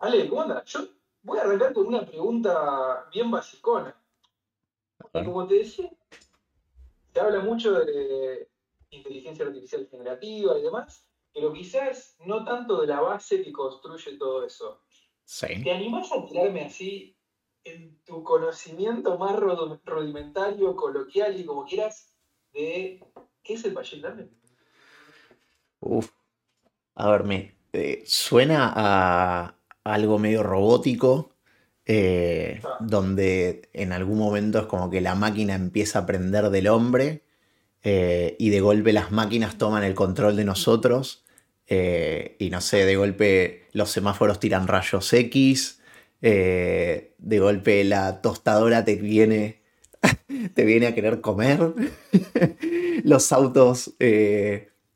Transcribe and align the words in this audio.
Ale, 0.00 0.28
¿cómo 0.30 0.42
andas? 0.42 0.64
Yo 0.64 0.80
voy 1.22 1.38
a 1.38 1.42
arrancar 1.42 1.74
con 1.74 1.86
una 1.86 2.06
pregunta 2.06 3.06
bien 3.12 3.30
basicona. 3.30 3.94
como 5.12 5.46
te 5.46 5.56
decía, 5.56 5.90
se 7.12 7.20
habla 7.20 7.40
mucho 7.40 7.84
de 7.84 8.48
inteligencia 8.88 9.44
artificial 9.44 9.86
generativa 9.90 10.58
y 10.58 10.62
demás, 10.62 11.06
pero 11.34 11.52
quizás 11.52 12.16
no 12.24 12.44
tanto 12.44 12.80
de 12.80 12.86
la 12.86 13.02
base 13.02 13.42
que 13.42 13.52
construye 13.52 14.16
todo 14.16 14.46
eso. 14.46 14.80
Sí. 15.24 15.62
¿Te 15.62 15.70
animás 15.70 16.10
a 16.12 16.24
tirarme 16.24 16.64
así 16.64 17.14
en 17.64 18.02
tu 18.04 18.24
conocimiento 18.24 19.18
más 19.18 19.38
rudimentario, 19.38 20.74
coloquial 20.76 21.38
y 21.38 21.44
como 21.44 21.66
quieras, 21.66 22.16
de 22.54 23.04
qué 23.42 23.52
es 23.52 23.64
el 23.66 23.74
machine 23.74 24.00
learning? 24.00 24.40
Uf. 25.80 26.10
A 26.94 27.10
ver, 27.10 27.24
me 27.24 27.54
eh, 27.74 28.02
suena 28.06 28.72
a 28.74 29.59
algo 29.84 30.18
medio 30.18 30.42
robótico, 30.42 31.34
eh, 31.86 32.60
Ah. 32.64 32.76
donde 32.80 33.68
en 33.72 33.92
algún 33.92 34.18
momento 34.18 34.60
es 34.60 34.66
como 34.66 34.90
que 34.90 35.00
la 35.00 35.14
máquina 35.14 35.54
empieza 35.54 35.98
a 36.00 36.02
aprender 36.02 36.50
del 36.50 36.68
hombre 36.68 37.24
eh, 37.82 38.36
y 38.38 38.50
de 38.50 38.60
golpe 38.60 38.92
las 38.92 39.10
máquinas 39.10 39.58
toman 39.58 39.82
el 39.84 39.94
control 39.94 40.36
de 40.36 40.44
nosotros 40.44 41.24
eh, 41.66 42.36
y 42.38 42.50
no 42.50 42.60
sé, 42.60 42.84
de 42.84 42.96
golpe 42.96 43.68
los 43.72 43.90
semáforos 43.90 44.38
tiran 44.40 44.68
rayos 44.68 45.12
X, 45.12 45.80
de 46.20 47.38
golpe 47.40 47.84
la 47.84 48.20
tostadora 48.20 48.84
te 48.84 48.96
viene, 48.96 49.62
te 50.54 50.64
viene 50.64 50.88
a 50.88 50.94
querer 50.94 51.20
comer, 51.20 51.72
los 53.04 53.32
autos, 53.32 53.94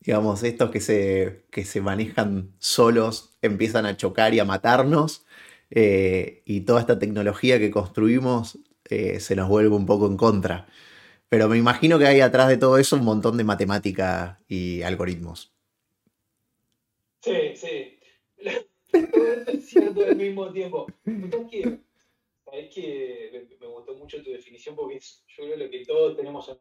digamos, 0.00 0.42
estos 0.42 0.70
que 0.70 0.80
se, 0.80 1.44
que 1.50 1.64
se 1.64 1.80
manejan 1.80 2.52
solos 2.58 3.33
empiezan 3.46 3.86
a 3.86 3.96
chocar 3.96 4.34
y 4.34 4.40
a 4.40 4.44
matarnos 4.44 5.24
eh, 5.70 6.42
y 6.44 6.62
toda 6.62 6.80
esta 6.80 6.98
tecnología 6.98 7.58
que 7.58 7.70
construimos 7.70 8.58
eh, 8.90 9.20
se 9.20 9.36
nos 9.36 9.48
vuelve 9.48 9.74
un 9.74 9.86
poco 9.86 10.06
en 10.06 10.16
contra. 10.16 10.66
Pero 11.28 11.48
me 11.48 11.56
imagino 11.56 11.98
que 11.98 12.06
hay 12.06 12.20
atrás 12.20 12.48
de 12.48 12.58
todo 12.58 12.78
eso 12.78 12.96
un 12.96 13.04
montón 13.04 13.36
de 13.36 13.44
matemática 13.44 14.40
y 14.46 14.82
algoritmos. 14.82 15.52
Sí, 17.22 17.56
sí. 17.56 17.98
Cierto 19.62 20.04
al 20.04 20.16
mismo 20.16 20.52
tiempo. 20.52 20.86
¿Sabes 21.04 21.46
qué? 21.50 21.78
Sabes 22.44 22.74
que 22.74 23.56
me, 23.60 23.66
gustó 23.66 23.94
mucho 23.94 24.22
tu 24.22 24.30
definición 24.30 24.76
porque 24.76 25.00
yo 25.00 25.44
creo 25.44 25.70
que 25.70 25.84
todos 25.84 26.16
tenemos 26.16 26.48
en 26.50 26.58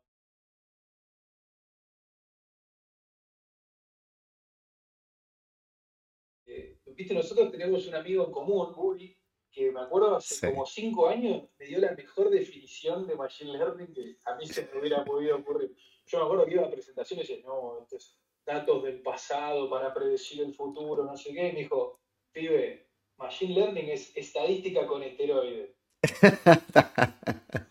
Viste, 6.95 7.13
nosotros 7.13 7.51
tenemos 7.51 7.87
un 7.87 7.95
amigo 7.95 8.25
en 8.25 8.31
común, 8.31 8.73
Uri, 8.75 9.17
que 9.51 9.71
me 9.71 9.81
acuerdo 9.81 10.15
hace 10.15 10.35
Sí. 10.35 10.47
como 10.47 10.65
cinco 10.65 11.07
años 11.09 11.43
me 11.59 11.65
dio 11.65 11.79
la 11.79 11.91
mejor 11.93 12.29
definición 12.29 13.05
de 13.07 13.15
Machine 13.15 13.53
Learning 13.53 13.93
que 13.93 14.17
a 14.25 14.35
mí 14.35 14.45
se 14.47 14.67
me 14.73 14.79
hubiera 14.79 15.03
podido 15.05 15.37
ocurrir. 15.37 15.75
Yo 16.05 16.17
me 16.19 16.25
acuerdo 16.25 16.45
que 16.45 16.53
iba 16.53 16.65
a 16.65 16.71
presentaciones 16.71 17.29
y 17.29 17.33
decía, 17.35 17.47
no, 17.47 17.79
esto 17.81 17.97
es 17.97 18.17
datos 18.45 18.83
del 18.83 19.01
pasado 19.01 19.69
para 19.69 19.93
predecir 19.93 20.41
el 20.41 20.53
futuro, 20.53 21.05
no 21.05 21.15
sé 21.15 21.33
qué. 21.33 21.49
Y 21.49 21.53
me 21.53 21.59
dijo, 21.59 21.99
pibe, 22.31 22.89
Machine 23.17 23.53
Learning 23.53 23.89
es 23.89 24.15
estadística 24.17 24.85
con 24.87 25.03
esteroides. 25.03 25.75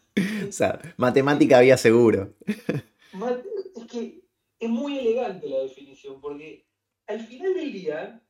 O 0.48 0.52
sea, 0.52 0.78
matemática 0.98 1.58
había 1.58 1.76
seguro. 1.78 2.34
Es 2.44 3.86
que 3.90 4.22
es 4.58 4.68
muy 4.68 4.98
elegante 4.98 5.48
la 5.48 5.60
definición, 5.60 6.20
porque 6.20 6.66
al 7.06 7.20
final 7.20 7.54
del 7.54 7.72
día 7.72 8.22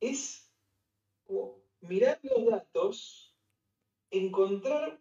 es 0.00 0.52
como 1.24 1.62
mirar 1.80 2.18
los 2.22 2.46
datos, 2.46 3.36
encontrar 4.10 5.00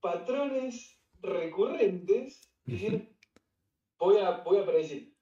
patrones 0.00 0.98
recurrentes 1.20 2.52
y 2.66 2.72
decir, 2.72 3.16
voy 3.98 4.18
a, 4.18 4.38
voy 4.38 4.58
a 4.58 4.66
predecir. 4.66 5.14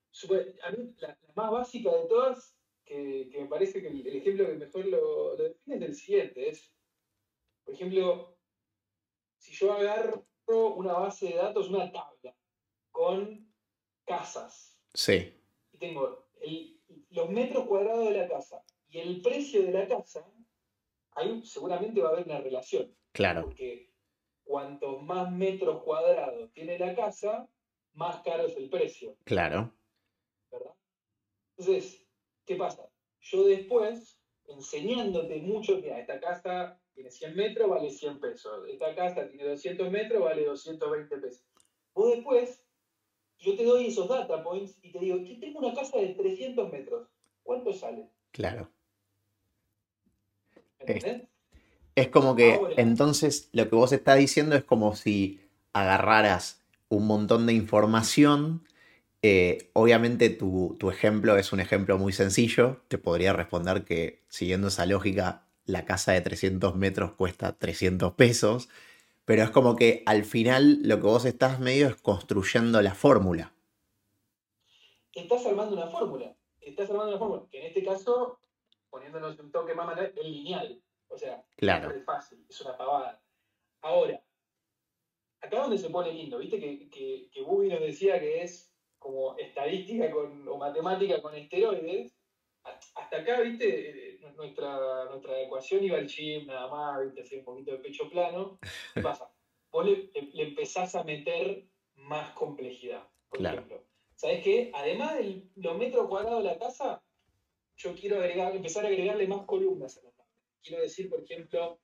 A 0.64 0.70
mí, 0.72 0.94
la, 0.98 1.08
la 1.08 1.32
más 1.34 1.50
básica 1.50 1.90
de 1.96 2.06
todas, 2.06 2.58
que, 2.84 3.28
que 3.30 3.40
me 3.40 3.46
parece 3.48 3.80
que 3.80 3.88
el, 3.88 4.06
el 4.06 4.16
ejemplo 4.16 4.46
que 4.46 4.54
mejor 4.54 4.86
lo, 4.86 5.36
lo 5.36 5.44
define 5.44 5.76
es 5.76 5.82
el 5.82 5.94
siguiente, 5.94 6.48
es, 6.50 6.74
por 7.64 7.74
ejemplo, 7.74 8.36
si 9.38 9.52
yo 9.52 9.72
agarro 9.72 10.26
una 10.46 10.92
base 10.94 11.28
de 11.28 11.34
datos, 11.36 11.68
una 11.70 11.90
tabla, 11.90 12.36
con 12.90 13.50
casas, 14.04 14.78
Sí, 14.94 15.32
y 15.72 15.78
tengo 15.78 16.28
el- 16.42 16.78
los 17.10 17.30
metros 17.30 17.66
cuadrados 17.66 18.04
de 18.10 18.18
la 18.18 18.28
casa 18.28 18.62
y 18.92 19.00
el 19.00 19.22
precio 19.22 19.62
de 19.62 19.72
la 19.72 19.88
casa, 19.88 20.30
ahí 21.12 21.42
seguramente 21.44 22.02
va 22.02 22.10
a 22.10 22.12
haber 22.12 22.26
una 22.26 22.40
relación. 22.40 22.94
claro, 23.12 23.44
Porque 23.44 23.90
cuantos 24.44 25.02
más 25.02 25.32
metros 25.32 25.82
cuadrados 25.82 26.52
tiene 26.52 26.78
la 26.78 26.94
casa, 26.94 27.48
más 27.94 28.22
caro 28.22 28.46
es 28.46 28.56
el 28.56 28.68
precio, 28.68 29.16
claro. 29.24 29.72
¿verdad? 30.50 30.74
Entonces, 31.56 32.06
¿qué 32.44 32.56
pasa? 32.56 32.86
Yo 33.20 33.44
después, 33.44 34.20
enseñándote 34.46 35.38
mucho, 35.40 35.78
mira, 35.78 35.98
esta 35.98 36.20
casa 36.20 36.78
tiene 36.92 37.10
100 37.10 37.34
metros, 37.34 37.70
vale 37.70 37.88
100 37.88 38.20
pesos. 38.20 38.68
Esta 38.68 38.94
casa 38.94 39.26
tiene 39.28 39.44
200 39.44 39.90
metros, 39.90 40.22
vale 40.22 40.44
220 40.44 41.16
pesos. 41.16 41.46
Vos 41.94 42.14
después, 42.14 42.62
yo 43.38 43.56
te 43.56 43.64
doy 43.64 43.86
esos 43.86 44.08
data 44.08 44.42
points 44.42 44.78
y 44.82 44.92
te 44.92 44.98
digo, 44.98 45.16
que 45.24 45.36
tengo 45.36 45.60
una 45.60 45.74
casa 45.74 45.98
de 45.98 46.08
300 46.14 46.70
metros. 46.70 47.08
¿Cuánto 47.42 47.72
sale? 47.72 48.10
Claro. 48.32 48.70
Es 51.94 52.08
como 52.08 52.34
que 52.36 52.54
Ahora. 52.54 52.74
entonces 52.78 53.48
lo 53.52 53.68
que 53.68 53.76
vos 53.76 53.92
estás 53.92 54.18
diciendo 54.18 54.56
es 54.56 54.64
como 54.64 54.96
si 54.96 55.40
agarraras 55.72 56.62
un 56.88 57.06
montón 57.06 57.46
de 57.46 57.52
información. 57.54 58.66
eh, 59.24 59.70
obviamente 59.74 60.30
tu, 60.30 60.76
tu 60.80 60.90
ejemplo 60.90 61.36
es 61.38 61.52
un 61.52 61.60
ejemplo 61.60 61.96
muy 61.98 62.12
sencillo. 62.12 62.82
Te 62.88 62.98
podría 62.98 63.32
responder 63.32 63.84
que 63.84 64.24
siguiendo 64.28 64.68
esa 64.68 64.84
lógica, 64.86 65.46
la 65.64 65.84
casa 65.84 66.12
de 66.12 66.20
300 66.22 66.74
metros 66.76 67.12
cuesta 67.12 67.56
300 67.56 68.14
pesos. 68.14 68.68
Pero 69.24 69.44
es 69.44 69.50
como 69.50 69.76
que 69.76 70.02
al 70.06 70.24
final 70.24 70.80
lo 70.82 70.96
que 70.96 71.02
vos 71.06 71.24
estás 71.24 71.60
medio 71.60 71.86
es 71.88 71.96
construyendo 71.96 72.82
la 72.82 72.94
fórmula. 72.94 73.52
Estás 75.14 75.46
armando 75.46 75.76
una 75.76 75.86
fórmula. 75.88 76.34
Estás 76.60 76.90
armando 76.90 77.10
una 77.10 77.18
fórmula. 77.18 77.42
Que 77.50 77.60
en 77.60 77.66
este 77.68 77.84
caso, 77.84 78.38
poniéndonos 78.92 79.38
un 79.40 79.50
toque 79.50 79.74
más 79.74 79.86
manual, 79.86 80.12
es 80.14 80.24
lineal. 80.24 80.80
O 81.08 81.16
sea, 81.16 81.42
Claro. 81.56 81.90
es 81.90 82.04
fácil, 82.04 82.44
es 82.48 82.60
una 82.60 82.76
pavada. 82.76 83.20
Ahora, 83.80 84.22
acá 85.40 85.56
donde 85.62 85.78
se 85.78 85.90
pone 85.90 86.12
lindo, 86.12 86.38
viste 86.38 86.60
que, 86.60 86.88
que, 86.90 87.28
que 87.32 87.42
Bubi 87.42 87.68
nos 87.68 87.80
decía 87.80 88.20
que 88.20 88.42
es 88.42 88.72
como 88.98 89.36
estadística 89.38 90.10
con, 90.10 90.46
o 90.46 90.56
matemática 90.58 91.20
con 91.20 91.34
esteroides. 91.34 92.14
Hasta 92.94 93.16
acá, 93.16 93.40
viste, 93.40 94.14
eh, 94.14 94.20
nuestra, 94.36 95.06
nuestra 95.06 95.40
ecuación 95.40 95.82
iba 95.82 95.98
al 95.98 96.06
gym 96.06 96.46
nada 96.46 96.68
más, 96.68 97.04
viste, 97.06 97.22
así 97.22 97.36
un 97.38 97.44
poquito 97.44 97.72
de 97.72 97.78
pecho 97.78 98.08
plano. 98.10 98.58
¿Qué 98.94 99.00
pasa? 99.02 99.32
Vos 99.72 99.86
le 99.86 100.10
empezás 100.42 100.94
a 100.94 101.02
meter 101.02 101.66
más 101.94 102.30
complejidad. 102.34 103.08
Por 103.28 103.38
Claro. 103.40 103.56
ejemplo, 103.56 103.84
¿sabés 104.14 104.44
qué? 104.44 104.70
Además 104.74 105.16
de 105.18 105.48
los 105.56 105.76
metros 105.78 106.06
cuadrados 106.08 106.42
de 106.44 106.50
la 106.50 106.58
casa, 106.58 107.02
yo 107.76 107.94
quiero 107.94 108.16
agregar, 108.16 108.54
empezar 108.54 108.84
a 108.84 108.88
agregarle 108.88 109.26
más 109.26 109.44
columnas 109.46 109.96
a 109.98 110.02
la 110.04 110.10
tabla. 110.10 110.32
Quiero 110.62 110.82
decir, 110.82 111.08
por 111.10 111.20
ejemplo, 111.22 111.80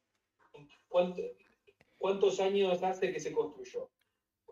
¿cuánto- 0.88 1.22
¿cuántos 1.96 2.40
años 2.40 2.82
hace 2.82 3.12
que 3.12 3.20
se 3.20 3.32
construyó? 3.32 3.90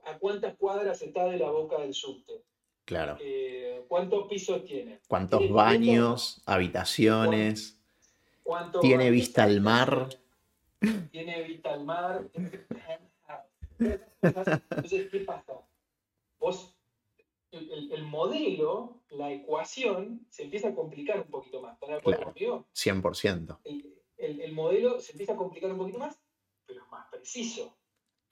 ¿A 0.04 0.19
cuántas 0.19 0.56
cuadras 0.56 1.02
está 1.02 1.24
de 1.26 1.38
la 1.38 1.50
boca 1.50 1.80
del 1.80 1.94
subte? 1.94 2.44
Claro. 2.84 3.19
Eh, 3.20 3.84
¿Cuántos 3.88 4.28
pisos 4.28 4.64
tiene? 4.64 5.00
¿Cuántos 5.08 5.41
¿Tiene 5.41 5.54
baños, 5.54 6.42
habitaciones? 6.47 7.80
¿Cuántos 8.44 8.80
¿Tiene 8.80 8.97
baños 9.04 9.12
vista 9.12 9.42
al 9.44 9.60
mar? 9.60 10.09
Tiene 11.10 11.42
vista 11.42 11.72
al 11.72 11.84
mar. 11.84 12.28
Entonces, 14.22 15.10
¿qué 15.10 15.21
pasa? 15.21 15.60
Vos, 16.39 16.76
el, 17.56 17.70
el- 17.72 17.92
el 17.92 18.03
modelo, 18.04 19.03
la 19.10 19.32
ecuación, 19.32 20.26
se 20.30 20.44
empieza 20.44 20.68
a 20.68 20.74
complicar 20.74 21.20
un 21.20 21.28
poquito 21.30 21.60
más. 21.62 21.74
¿Estás 21.74 21.88
de 21.91 21.94
acuerdo 21.97 22.24
conmigo? 22.24 22.66
100%. 22.74 23.58
El, 23.64 23.94
el- 24.18 24.41
el 24.41 24.53
modelo 24.53 25.00
se 25.00 25.12
empieza 25.12 25.32
a 25.34 25.36
complicar 25.36 25.70
un 25.72 25.78
poquito 25.78 25.98
más, 25.98 26.18
pero 26.66 26.82
es 26.82 26.88
más 26.91 27.06
preciso. 27.10 27.76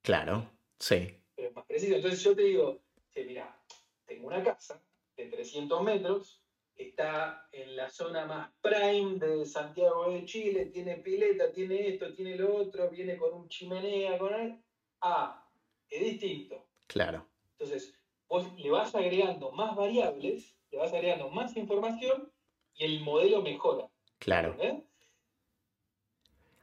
Claro, 0.02 0.50
sí. 0.78 1.20
Pero 1.34 1.48
es 1.48 1.54
más 1.54 1.64
preciso. 1.66 1.94
Entonces 1.96 2.22
yo 2.22 2.34
te 2.36 2.42
digo, 2.42 2.80
che, 3.10 3.24
mira, 3.24 3.58
tengo 4.06 4.26
una 4.28 4.42
casa 4.42 4.82
de 5.16 5.26
300 5.26 5.82
metros, 5.82 6.42
está 6.76 7.48
en 7.52 7.76
la 7.76 7.88
zona 7.88 8.26
más 8.26 8.52
prime 8.60 9.18
de 9.18 9.46
Santiago 9.46 10.10
de 10.10 10.24
Chile, 10.24 10.66
tiene 10.66 10.96
pileta, 10.96 11.52
tiene 11.52 11.88
esto, 11.88 12.12
tiene 12.14 12.36
lo 12.36 12.54
otro, 12.56 12.90
viene 12.90 13.16
con 13.16 13.32
un 13.32 13.48
chimenea, 13.48 14.18
con 14.18 14.34
el... 14.34 14.60
Ah, 15.00 15.48
es 15.88 16.02
distinto. 16.02 16.66
Claro, 16.88 17.26
Entonces, 17.52 17.94
vos 18.28 18.52
le 18.56 18.70
vas 18.70 18.94
agregando 18.94 19.52
más 19.52 19.74
variables, 19.76 20.56
le 20.70 20.78
vas 20.78 20.92
agregando 20.92 21.30
más 21.30 21.56
información 21.56 22.32
y 22.74 22.84
el 22.84 23.00
modelo 23.00 23.42
mejora. 23.42 23.88
claro. 24.18 24.56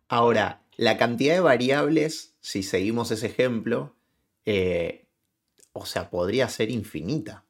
Ahora, 0.08 0.62
la 0.76 0.98
cantidad 0.98 1.36
de 1.36 1.40
variables, 1.40 2.36
si 2.42 2.64
seguimos 2.64 3.12
ese 3.12 3.28
ejemplo, 3.28 3.96
eh, 4.46 5.06
o 5.72 5.86
sea, 5.86 6.10
podría 6.10 6.50
ser 6.50 6.70
infinita. 6.70 7.46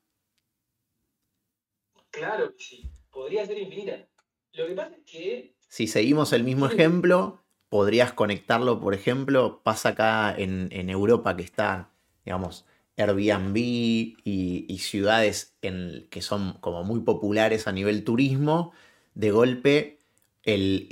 Claro 2.11 2.55
que 2.55 2.63
sí, 2.63 2.91
podría 3.09 3.45
ser 3.45 3.57
infinita. 3.57 4.07
Lo 4.53 4.67
que 4.67 4.73
pasa 4.73 4.95
es 4.95 5.11
que... 5.11 5.55
Si 5.67 5.87
seguimos 5.87 6.33
el 6.33 6.43
mismo 6.43 6.67
ejemplo, 6.67 7.41
podrías 7.69 8.11
conectarlo, 8.11 8.81
por 8.81 8.93
ejemplo, 8.93 9.61
pasa 9.63 9.89
acá 9.89 10.35
en, 10.37 10.89
Europa 10.89 11.37
que 11.37 11.43
están, 11.43 11.87
digamos, 12.25 12.65
Airbnb 12.97 13.57
y, 13.57 14.77
ciudades 14.79 15.55
en, 15.61 16.07
que 16.09 16.21
son 16.21 16.53
como 16.59 16.83
muy 16.83 17.01
populares 17.01 17.67
a 17.67 17.71
nivel 17.71 18.03
turismo, 18.03 18.71
de 19.15 19.31
golpe 19.31 19.99
el, 20.43 20.87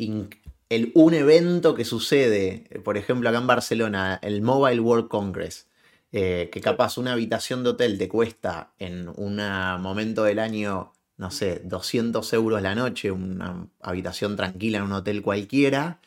el, 0.70 0.92
un 0.96 1.14
evento 1.14 1.76
que 1.76 1.86
sucede, 1.86 2.66
por 2.84 2.98
ejemplo, 2.98 3.30
acá 3.30 3.40
en 3.40 3.48
Barcelona, 3.48 4.20
el 4.22 4.42
Mobile 4.42 4.80
World 4.80 5.08
Congress, 5.08 5.68
eh, 6.12 6.50
que 6.52 6.62
capaz 6.62 6.98
una 6.98 7.14
habitación 7.14 7.64
de 7.64 7.72
hotel 7.72 7.98
te 7.98 8.08
cuesta 8.08 8.74
en 8.80 9.10
un 9.16 9.38
momento 9.82 10.24
del 10.24 10.40
año, 10.40 10.94
no 11.18 11.32
sé, 11.32 11.62
200 11.64 12.34
euros 12.34 12.62
la 12.62 12.76
noche, 12.76 13.12
una 13.12 13.68
habitación 13.82 14.36
tranquila 14.36 14.80
en 14.80 14.86
un 14.86 14.94
hotel 14.94 15.22
cualquiera, 15.22 16.00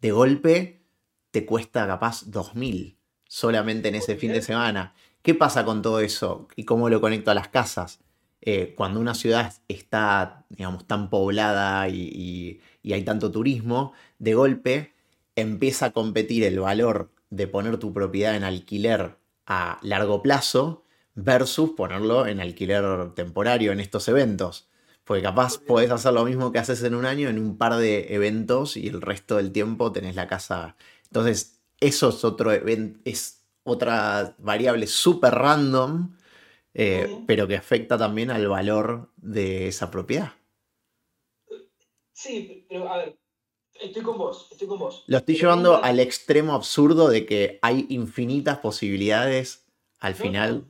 de 0.00 0.10
golpe 0.10 0.82
te 1.30 1.46
cuesta 1.46 1.86
capaz 1.86 2.24
2.000 2.26 2.96
solamente 3.26 3.88
en 3.88 3.94
ese 3.94 4.16
fin 4.16 4.32
de 4.32 4.42
semana. 4.42 4.94
¿Qué 5.22 5.34
pasa 5.34 5.64
con 5.64 5.82
todo 5.82 6.00
eso 6.00 6.48
y 6.56 6.64
cómo 6.64 6.88
lo 6.88 7.00
conecto 7.00 7.30
a 7.30 7.34
las 7.34 7.48
casas? 7.48 8.00
Eh, 8.40 8.74
cuando 8.76 8.98
una 8.98 9.14
ciudad 9.14 9.54
está, 9.68 10.46
digamos, 10.50 10.86
tan 10.88 11.10
poblada 11.10 11.88
y, 11.88 12.60
hay 12.84 13.04
tanto 13.04 13.30
turismo, 13.30 13.92
de 14.18 14.34
golpe 14.34 14.94
empieza 15.36 15.86
a 15.86 15.90
competir 15.92 16.42
el 16.42 16.58
valor 16.58 17.12
de 17.30 17.46
poner 17.46 17.78
tu 17.78 17.92
propiedad 17.92 18.34
en 18.34 18.42
alquiler 18.42 19.16
a 19.46 19.78
largo 19.82 20.22
plazo 20.22 20.84
versus 21.14 21.70
ponerlo 21.70 22.26
en 22.26 22.40
alquiler 22.40 23.12
temporario 23.14 23.70
en 23.70 23.78
estos 23.78 24.08
eventos. 24.08 24.68
Porque 25.04 25.22
capaz 25.22 25.58
podés 25.58 25.90
hacer 25.92 26.12
lo 26.12 26.24
mismo 26.24 26.50
que 26.50 26.58
haces 26.58 26.82
en 26.82 26.94
un 26.96 27.06
año 27.06 27.28
en 27.28 27.38
un 27.38 27.56
par 27.58 27.76
de 27.76 28.14
eventos 28.14 28.76
y 28.76 28.88
el 28.88 29.00
resto 29.00 29.36
del 29.36 29.52
tiempo 29.52 29.92
tenés 29.92 30.16
la 30.16 30.26
casa. 30.26 30.76
Entonces, 31.04 31.60
eso 31.80 32.08
es 32.08 32.24
otro 32.24 32.50
es 32.52 33.41
otra 33.64 34.34
variable 34.38 34.86
súper 34.86 35.34
random, 35.34 36.16
eh, 36.74 37.22
pero 37.26 37.46
que 37.46 37.56
afecta 37.56 37.98
también 37.98 38.30
al 38.30 38.48
valor 38.48 39.12
de 39.16 39.68
esa 39.68 39.90
propiedad. 39.90 40.32
Sí, 42.12 42.66
pero 42.68 42.88
a 42.92 42.98
ver, 42.98 43.18
estoy 43.80 44.02
con 44.02 44.18
vos, 44.18 44.48
estoy 44.50 44.68
con 44.68 44.78
vos. 44.78 45.04
Lo 45.06 45.18
estoy 45.18 45.36
llevando 45.36 45.82
al 45.82 46.00
extremo 46.00 46.54
absurdo 46.54 47.08
de 47.08 47.26
que 47.26 47.58
hay 47.62 47.86
infinitas 47.88 48.58
posibilidades 48.58 49.66
al 49.98 50.14
final. 50.14 50.66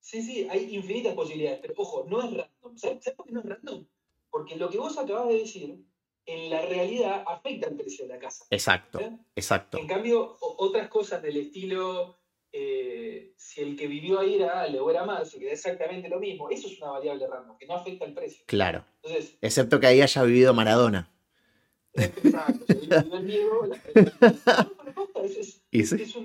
Sí, 0.00 0.22
sí, 0.22 0.46
hay 0.50 0.74
infinitas 0.74 1.14
posibilidades, 1.14 1.60
pero 1.62 1.74
ojo, 1.76 2.06
no 2.08 2.22
es 2.22 2.30
random. 2.30 2.76
¿Sabes, 2.76 3.10
por 3.16 3.26
qué 3.26 3.32
no 3.32 3.40
es 3.40 3.46
random? 3.46 3.86
Porque 4.30 4.56
lo 4.56 4.68
que 4.68 4.78
vos 4.78 4.98
acabas 4.98 5.28
de 5.28 5.38
decir, 5.38 5.84
en 6.26 6.50
la 6.50 6.62
realidad 6.62 7.24
afecta 7.26 7.68
el 7.68 7.76
precio 7.76 8.06
de 8.06 8.14
la 8.14 8.18
casa. 8.18 8.44
Exacto, 8.50 9.00
exacto. 9.34 9.78
En 9.78 9.86
cambio, 9.86 10.36
otras 10.40 10.88
cosas 10.88 11.22
del 11.22 11.36
estilo, 11.36 12.18
eh, 12.52 13.34
si 13.36 13.60
el 13.60 13.76
que 13.76 13.86
vivió 13.86 14.20
ahí 14.20 14.36
era 14.36 14.62
Ale 14.62 14.80
o 14.80 14.90
era 14.90 15.04
mal, 15.04 15.26
se 15.26 15.38
queda 15.38 15.52
exactamente 15.52 16.08
lo 16.08 16.18
mismo. 16.18 16.48
Eso 16.50 16.68
es 16.68 16.80
una 16.80 16.92
variable 16.92 17.26
random, 17.26 17.58
que 17.58 17.66
no 17.66 17.74
afecta 17.74 18.04
el 18.04 18.14
precio. 18.14 18.44
Claro. 18.46 18.84
Excepto 19.40 19.80
que 19.80 19.86
ahí 19.86 20.00
haya 20.00 20.22
vivido 20.22 20.54
Maradona. 20.54 21.10
Exacto, 21.94 22.64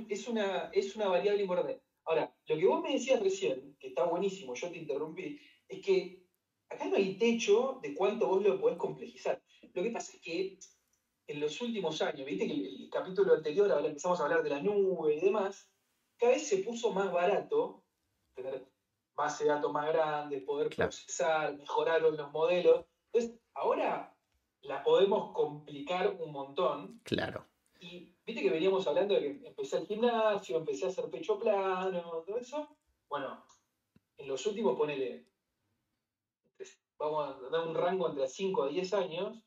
es 0.09 0.95
una 0.95 1.07
variable 1.07 1.41
importante. 1.41 1.81
Ahora, 2.05 2.33
lo 2.47 2.57
que 2.57 2.65
vos 2.65 2.81
me 2.81 2.93
decías 2.93 3.21
recién, 3.21 3.75
que 3.79 3.89
está 3.89 4.03
buenísimo, 4.03 4.55
yo 4.55 4.71
te 4.71 4.79
interrumpí, 4.79 5.39
es 5.67 5.79
que 5.79 6.25
acá 6.69 6.85
no 6.85 6.95
hay 6.95 7.17
techo 7.17 7.79
de 7.83 7.93
cuánto 7.93 8.27
vos 8.27 8.43
lo 8.43 8.59
podés 8.59 8.77
complejizar. 8.77 9.41
Lo 9.73 9.83
que 9.83 9.91
pasa 9.91 10.13
es 10.13 10.21
que 10.21 10.59
en 11.27 11.39
los 11.39 11.61
últimos 11.61 12.01
años, 12.01 12.25
viste 12.25 12.47
que 12.47 12.53
el, 12.53 12.89
capítulo 12.91 13.35
anterior 13.35 13.71
ahora 13.71 13.87
empezamos 13.87 14.19
a 14.19 14.23
hablar 14.23 14.41
de 14.41 14.49
la 14.49 14.61
nube 14.61 15.15
y 15.15 15.19
demás, 15.19 15.69
cada 16.17 16.31
vez 16.31 16.47
se 16.47 16.57
puso 16.57 16.91
más 16.91 17.11
barato 17.11 17.83
tener 18.33 18.67
base 19.15 19.43
de 19.43 19.51
datos 19.51 19.71
más 19.71 19.87
grandes, 19.87 20.43
poder 20.43 20.69
procesar, 20.75 21.55
mejorar 21.55 22.01
los 22.01 22.31
modelos. 22.31 22.85
Entonces, 23.11 23.39
ahora 23.53 24.15
la 24.61 24.83
podemos 24.83 25.33
complicar 25.33 26.17
un 26.19 26.31
montón. 26.31 27.01
Claro. 27.03 27.45
Y 27.79 28.15
viste 28.25 28.41
que 28.41 28.49
veníamos 28.49 28.87
hablando 28.87 29.13
de 29.13 29.21
que 29.21 29.47
empecé 29.47 29.77
el 29.77 29.87
gimnasio, 29.87 30.57
empecé 30.57 30.85
a 30.85 30.89
hacer 30.89 31.09
pecho 31.09 31.39
plano, 31.39 32.23
todo 32.25 32.37
eso. 32.37 32.75
Bueno, 33.07 33.45
en 34.17 34.27
los 34.27 34.45
últimos, 34.45 34.77
ponele, 34.77 35.25
vamos 36.97 37.35
a 37.35 37.49
dar 37.49 37.67
un 37.67 37.75
rango 37.75 38.09
entre 38.09 38.27
5 38.27 38.63
a 38.63 38.67
10 38.69 38.93
años, 38.93 39.43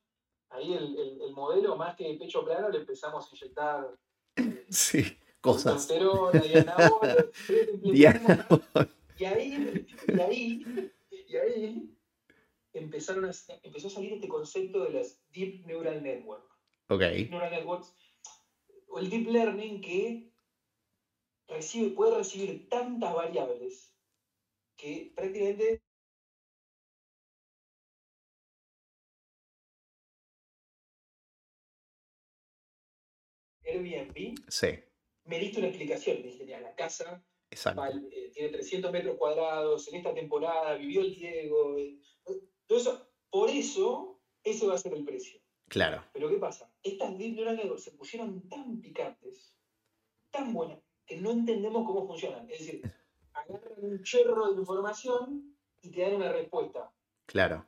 ahí 0.52 0.74
el, 0.74 1.32
modelo, 1.32 1.76
más 1.76 1.96
que 1.96 2.14
pecho 2.14 2.44
plano, 2.44 2.68
le 2.68 2.78
empezamos 2.78 3.24
a 3.24 3.28
inyectar. 3.34 3.98
Eh, 4.36 4.66
sí, 4.68 5.18
cosas. 5.40 5.88
y, 7.82 8.04
ahí, 8.04 8.26
y 9.18 9.24
ahí, 10.20 10.64
y 11.10 11.36
ahí 11.36 11.96
empezaron 12.72 13.24
a, 13.24 13.32
empezó 13.62 13.88
a 13.88 13.90
salir 13.90 14.12
este 14.14 14.28
concepto 14.28 14.84
de 14.84 14.90
las 14.90 15.20
Deep 15.32 15.66
Neural 15.66 16.02
Network. 16.02 16.44
Okay. 16.88 17.28
Neural 17.28 17.50
Networks 17.50 17.94
o 18.92 18.98
el 18.98 19.08
deep 19.08 19.28
learning 19.28 19.80
que 19.80 20.30
recibe, 21.48 21.90
puede 21.90 22.18
recibir 22.18 22.68
tantas 22.68 23.14
variables 23.14 23.94
que 24.76 25.12
prácticamente 25.16 25.82
Airbnb 33.72 34.34
sí. 34.48 34.68
me 35.24 35.38
diste 35.38 35.58
una 35.58 35.68
explicación. 35.68 36.18
Me 36.22 36.28
dije, 36.28 36.46
la 36.46 36.74
casa 36.74 37.24
eh, 37.50 38.30
tiene 38.32 38.48
300 38.50 38.92
metros 38.92 39.16
cuadrados, 39.18 39.88
en 39.88 39.96
esta 39.96 40.14
temporada 40.14 40.74
vivió 40.74 41.02
el 41.02 41.14
Diego. 41.14 41.78
Eh, 41.78 41.98
por 43.30 43.50
eso, 43.50 44.20
ese 44.44 44.66
va 44.66 44.74
a 44.74 44.78
ser 44.78 44.94
el 44.94 45.04
precio. 45.04 45.40
Claro. 45.68 46.04
Pero 46.12 46.28
¿qué 46.28 46.36
pasa? 46.36 46.72
Estas 46.82 47.12
neural 47.12 47.78
se 47.78 47.92
pusieron 47.92 48.48
tan 48.48 48.80
picantes, 48.80 49.56
tan 50.30 50.52
buenas, 50.52 50.78
que 51.06 51.16
no 51.16 51.30
entendemos 51.30 51.86
cómo 51.86 52.06
funcionan. 52.06 52.48
Es 52.50 52.58
decir, 52.58 52.82
agarran 53.32 53.72
un 53.78 54.02
chorro 54.02 54.52
de 54.52 54.60
información 54.60 55.56
y 55.82 55.90
te 55.90 56.02
dan 56.02 56.14
una 56.14 56.32
respuesta. 56.32 56.92
Claro. 57.26 57.66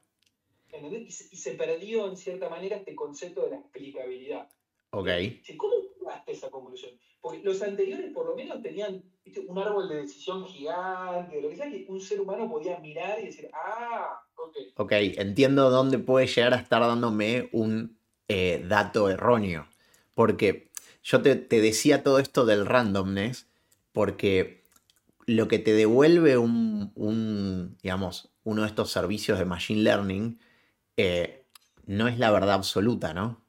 Y 0.82 1.10
se, 1.10 1.52
perdió 1.52 2.08
en 2.08 2.16
cierta 2.16 2.48
manera 2.48 2.76
este 2.76 2.96
concepto 2.96 3.44
de 3.44 3.50
la 3.50 3.58
explicabilidad. 3.58 4.50
Ok. 4.90 5.08
¿Cómo 5.56 5.74
llegaste 6.04 6.30
a 6.30 6.34
esa 6.34 6.50
conclusión? 6.50 6.92
Porque 7.20 7.42
los 7.42 7.60
anteriores 7.62 8.12
por 8.12 8.26
lo 8.26 8.36
menos 8.36 8.62
tenían 8.62 9.02
un 9.46 9.58
árbol 9.58 9.88
de 9.88 10.02
decisión 10.02 10.46
gigante, 10.46 11.40
lo 11.40 11.48
que 11.48 11.56
sea, 11.56 11.70
que 11.70 11.86
un 11.88 12.00
ser 12.00 12.20
humano 12.20 12.48
podía 12.48 12.78
mirar 12.78 13.18
y 13.20 13.26
decir, 13.26 13.48
ah, 13.52 14.20
ok. 14.36 14.56
Ok, 14.76 14.92
entiendo 14.92 15.70
dónde 15.70 15.98
puede 15.98 16.26
llegar 16.26 16.54
a 16.54 16.58
estar 16.58 16.82
dándome 16.82 17.48
un 17.52 17.98
eh, 18.28 18.64
dato 18.68 19.08
erróneo. 19.08 19.66
Porque 20.14 20.70
yo 21.02 21.22
te, 21.22 21.36
decía 21.36 22.02
todo 22.02 22.18
esto 22.18 22.46
del 22.46 22.66
randomness, 22.66 23.48
porque 23.92 24.64
lo 25.26 25.48
que 25.48 25.58
te 25.58 25.72
devuelve 25.72 26.38
un, 26.38 27.76
digamos, 27.82 28.30
uno 28.44 28.62
de 28.62 28.68
estos 28.68 28.90
servicios 28.90 29.38
de 29.38 29.44
machine 29.44 29.82
learning 29.82 30.38
eh, 30.96 31.46
no 31.86 32.08
es 32.08 32.18
la 32.18 32.30
verdad 32.30 32.54
absoluta, 32.54 33.14
¿no? 33.14 33.43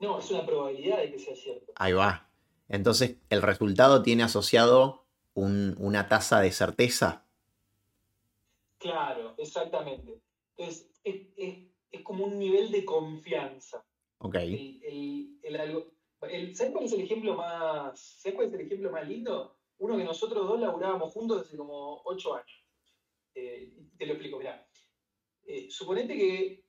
No, 0.00 0.18
es 0.18 0.30
una 0.30 0.46
probabilidad 0.46 0.98
de 0.98 1.10
que 1.12 1.18
sea 1.18 1.34
cierto. 1.34 1.72
Ahí 1.76 1.92
va. 1.92 2.28
Entonces, 2.68 3.16
¿el 3.30 3.42
resultado 3.42 4.02
tiene 4.02 4.22
asociado 4.22 5.04
una 5.34 6.08
tasa 6.08 6.40
de 6.40 6.52
certeza? 6.52 7.24
Claro, 8.78 9.34
exactamente. 9.38 10.20
Entonces, 10.56 10.90
es, 11.04 12.02
como 12.02 12.24
un 12.24 12.38
nivel 12.38 12.70
de 12.70 12.84
confianza. 12.84 13.84
Ok. 14.18 14.36
¿Sabes 16.54 16.72
cuál 16.72 16.84
es 16.84 16.92
el 16.92 17.00
ejemplo 17.02 17.34
más, 17.34 17.98
¿sabes 18.00 18.34
cuál 18.34 18.48
es 18.48 18.54
el 18.54 18.60
ejemplo 18.62 18.90
más 18.90 19.06
lindo? 19.06 19.58
Uno 19.78 19.96
que 19.96 20.04
nosotros 20.04 20.46
dos 20.46 20.60
laburábamos 20.60 21.12
juntos 21.12 21.42
desde 21.42 21.56
como 21.56 22.02
ocho 22.04 22.34
años. 22.34 22.64
Eh, 23.34 23.72
te 23.96 24.06
lo 24.06 24.14
explico, 24.14 24.38
mirá. 24.38 24.66
Eh, 25.46 25.68
suponete 25.70 26.16
que 26.16 26.64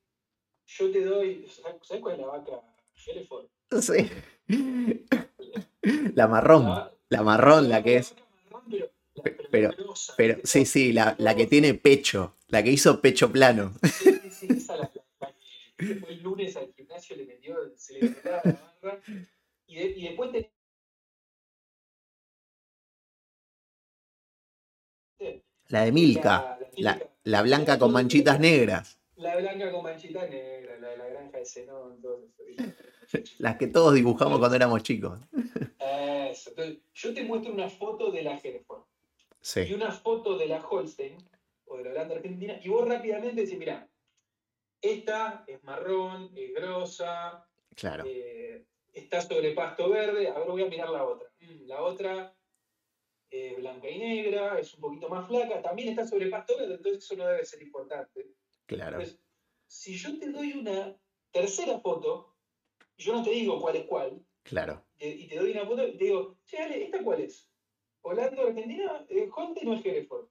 yo 0.68 0.92
te 0.92 1.04
doy, 1.04 1.48
¿sabes 1.48 2.02
cuál 2.02 2.16
es 2.16 2.22
la 2.22 2.28
vaca 2.28 2.69
Hereford? 3.08 3.48
Sí. 3.82 4.10
La 6.16 6.28
marrón. 6.28 6.84
La 7.10 7.24
marrón, 7.24 7.70
la 7.70 7.82
que 7.84 7.98
es. 7.98 8.14
Pero, 9.52 9.72
pero, 10.16 10.40
sí, 10.44 10.66
sí, 10.66 10.94
la, 10.94 11.16
la, 11.18 11.36
que 11.36 11.48
tiene 11.48 11.74
pecho, 11.74 12.36
la 12.48 12.64
que 12.64 12.72
hizo 12.72 13.02
pecho 13.02 13.32
plano. 13.32 13.74
Sí, 13.84 14.32
sí, 14.32 14.48
esa 14.56 14.78
la, 14.78 14.92
la, 15.20 15.34
que 15.78 15.96
fue 15.96 16.12
el 16.12 16.22
lunes 16.22 16.56
al 16.56 16.74
gimnasio 16.74 17.16
le 17.16 17.26
metió, 17.26 17.56
se 17.76 17.94
le 17.94 18.02
metió 18.04 18.32
la 18.32 18.42
barra. 18.82 19.02
Y, 19.68 19.76
de- 19.76 19.98
y 19.98 20.04
después 20.08 20.32
tenés 20.32 20.50
La 25.70 25.86
de 25.86 25.92
Milka. 25.94 26.36
La, 26.80 26.96
típica- 26.96 27.10
la 27.24 27.42
blanca 27.44 27.80
con 27.80 27.94
manchitas 27.94 28.40
negras. 28.42 29.00
La 29.18 29.38
blanca 29.38 29.72
con 29.72 29.84
manchita 29.84 30.28
negra, 30.28 30.78
la 30.80 30.90
de 30.90 30.98
la 30.98 31.08
granja 31.08 31.38
de 31.38 31.46
Zenón, 31.46 32.02
todo 32.02 32.26
eso. 32.48 32.74
Las 33.40 33.58
que 33.58 33.68
todos 33.68 33.94
dibujamos 33.94 34.40
cuando 34.40 34.56
éramos 34.56 34.84
chicos. 34.84 35.20
Eso. 35.80 36.50
Entonces, 36.52 36.78
yo 36.94 37.14
te 37.14 37.24
muestro 37.24 37.54
una 37.54 37.70
foto 37.70 38.12
de 38.12 38.24
la 38.24 38.38
Hereford 38.38 38.84
y 38.84 39.24
Sí, 39.42 39.74
una 39.74 39.92
foto 39.92 40.38
de 40.38 40.48
la 40.48 40.60
Holstein 40.60 41.18
o 41.66 41.78
de 41.78 41.84
la 41.86 41.92
Holanda 41.92 42.16
Argentina, 42.16 42.60
y 42.62 42.70
vos 42.70 42.88
rápidamente 42.88 43.42
decís, 43.42 43.58
mira, 43.58 43.90
esta 44.82 45.44
es 45.48 45.64
marrón, 45.64 46.32
es 46.36 46.54
grosa, 46.54 47.48
claro. 47.76 48.04
eh, 48.08 48.66
está 48.94 49.22
sobre 49.22 49.52
pasto 49.52 49.90
verde, 49.90 50.28
ahora 50.28 50.52
voy 50.52 50.64
a 50.64 50.68
mirar 50.68 50.90
la 50.90 51.04
otra. 51.04 51.30
Mm, 51.40 51.68
la 51.68 51.82
otra 51.82 52.36
eh, 53.32 53.56
blanca 53.58 53.90
y 53.90 54.00
negra, 54.00 54.60
es 54.60 54.74
un 54.74 54.82
poquito 54.82 55.10
más 55.10 55.28
flaca, 55.28 55.62
también 55.62 55.90
está 55.90 56.08
sobre 56.08 56.30
pasto 56.30 56.58
verde, 56.58 56.76
entonces 56.76 57.04
eso 57.04 57.16
no 57.16 57.26
debe 57.26 57.46
ser 57.46 57.62
importante. 57.62 58.34
Claro. 58.66 58.98
Entonces, 58.98 59.20
si 59.68 59.96
yo 59.96 60.18
te 60.18 60.32
doy 60.32 60.54
una 60.54 60.96
tercera 61.32 61.80
foto, 61.80 62.36
yo 63.00 63.14
no 63.14 63.24
te 63.24 63.32
digo 63.32 63.60
cuál 63.60 63.76
es 63.78 63.86
cuál, 63.86 64.22
Claro. 64.44 64.86
y 65.00 65.28
te 65.28 65.36
doy 65.38 65.52
una 65.52 65.66
foto 65.66 65.88
y 65.88 65.98
te 65.98 66.04
digo, 66.06 66.38
che, 66.46 66.58
Ale, 66.60 66.84
¿esta 66.84 67.02
cuál 67.04 67.22
es? 67.22 67.50
Holanda, 68.02 68.44
Argentina, 68.44 69.06
eh, 69.10 69.30
Holstein 69.36 69.68
no 69.70 69.76
es 69.76 69.86
Hereford. 69.86 70.28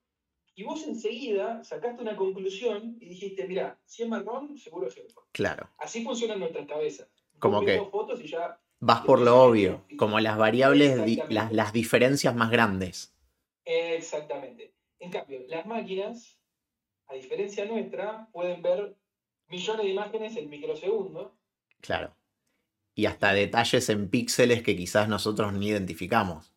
Y 0.55 0.65
vos 0.65 0.83
enseguida 0.87 1.63
sacaste 1.63 2.03
una 2.03 2.17
conclusión 2.17 2.97
y 3.01 3.09
dijiste, 3.11 3.47
mira, 3.47 3.79
si 3.85 4.03
es 4.03 4.09
marrón, 4.09 4.57
seguro 4.59 4.89
es 4.89 4.97
Hereford. 4.97 5.27
Claro. 5.33 5.69
Así 5.79 6.03
funcionan 6.03 6.41
nuestras 6.41 6.67
cabezas. 6.67 7.09
Como 7.39 7.61
que- 7.65 7.79
fotos 7.91 8.21
y 8.23 8.29
ya 8.29 8.61
Vas 8.81 9.05
por 9.05 9.21
lo 9.21 9.43
obvio, 9.43 9.85
como 9.99 10.21
las 10.21 10.39
variables, 10.39 11.05
di- 11.05 11.21
las, 11.31 11.53
las 11.53 11.73
diferencias 11.73 12.35
más 12.37 12.51
grandes. 12.51 13.13
Exactamente. 13.65 14.75
En 15.01 15.11
cambio, 15.11 15.41
las 15.49 15.67
máquinas, 15.67 16.41
a 17.07 17.15
diferencia 17.15 17.65
nuestra, 17.65 18.29
pueden 18.33 18.63
ver 18.63 18.97
millones 19.49 19.85
de 19.85 19.91
imágenes 19.93 20.37
en 20.37 20.49
microsegundos. 20.51 21.33
Claro. 21.81 22.15
Y 22.99 23.07
hasta 23.07 23.33
detalles 23.33 23.89
en 23.91 24.09
píxeles 24.11 24.65
que 24.65 24.75
quizás 24.77 25.09
nosotros 25.09 25.53
ni 25.53 25.69
identificamos. 25.69 26.53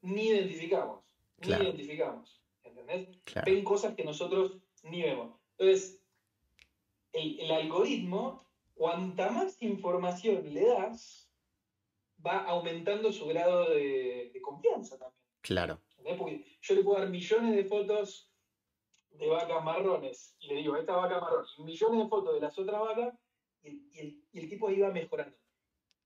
Ni 0.00 0.28
identificamos. 0.28 1.04
Ni 1.42 1.48
identificamos. 1.52 2.40
¿Entendés? 2.64 3.08
Claro. 3.24 3.52
Ven 3.52 3.62
cosas 3.62 3.94
que 3.94 4.02
nosotros 4.02 4.56
ni 4.84 5.02
vemos. 5.02 5.36
Entonces, 5.58 6.00
el, 7.12 7.38
el 7.40 7.50
algoritmo, 7.52 8.42
cuanta 8.74 9.30
más 9.32 9.60
información 9.60 10.54
le 10.54 10.64
das, 10.66 11.30
va 12.26 12.38
aumentando 12.44 13.12
su 13.12 13.26
grado 13.26 13.68
de, 13.68 14.30
de 14.32 14.40
confianza 14.40 14.98
también. 14.98 15.20
Claro. 15.42 15.78
¿entendés? 15.98 16.16
Porque 16.16 16.44
yo 16.62 16.74
le 16.74 16.82
puedo 16.84 17.00
dar 17.00 17.10
millones 17.10 17.54
de 17.54 17.64
fotos 17.66 18.32
de 19.10 19.26
vacas 19.28 19.62
marrones 19.62 20.36
y 20.40 20.46
le 20.46 20.54
digo, 20.54 20.74
esta 20.78 20.96
vaca 20.96 21.20
marrón, 21.20 21.44
y 21.58 21.64
millones 21.64 22.00
de 22.04 22.08
fotos 22.08 22.32
de 22.34 22.40
las 22.40 22.58
otras 22.58 22.80
vacas, 22.80 23.14
y, 23.62 23.68
el- 23.68 23.82
y 23.92 23.98
el, 24.00 24.24
y 24.32 24.38
el 24.40 24.48
tipo 24.48 24.68
ahí 24.68 24.80
va 24.80 24.90
mejorando. 24.90 25.36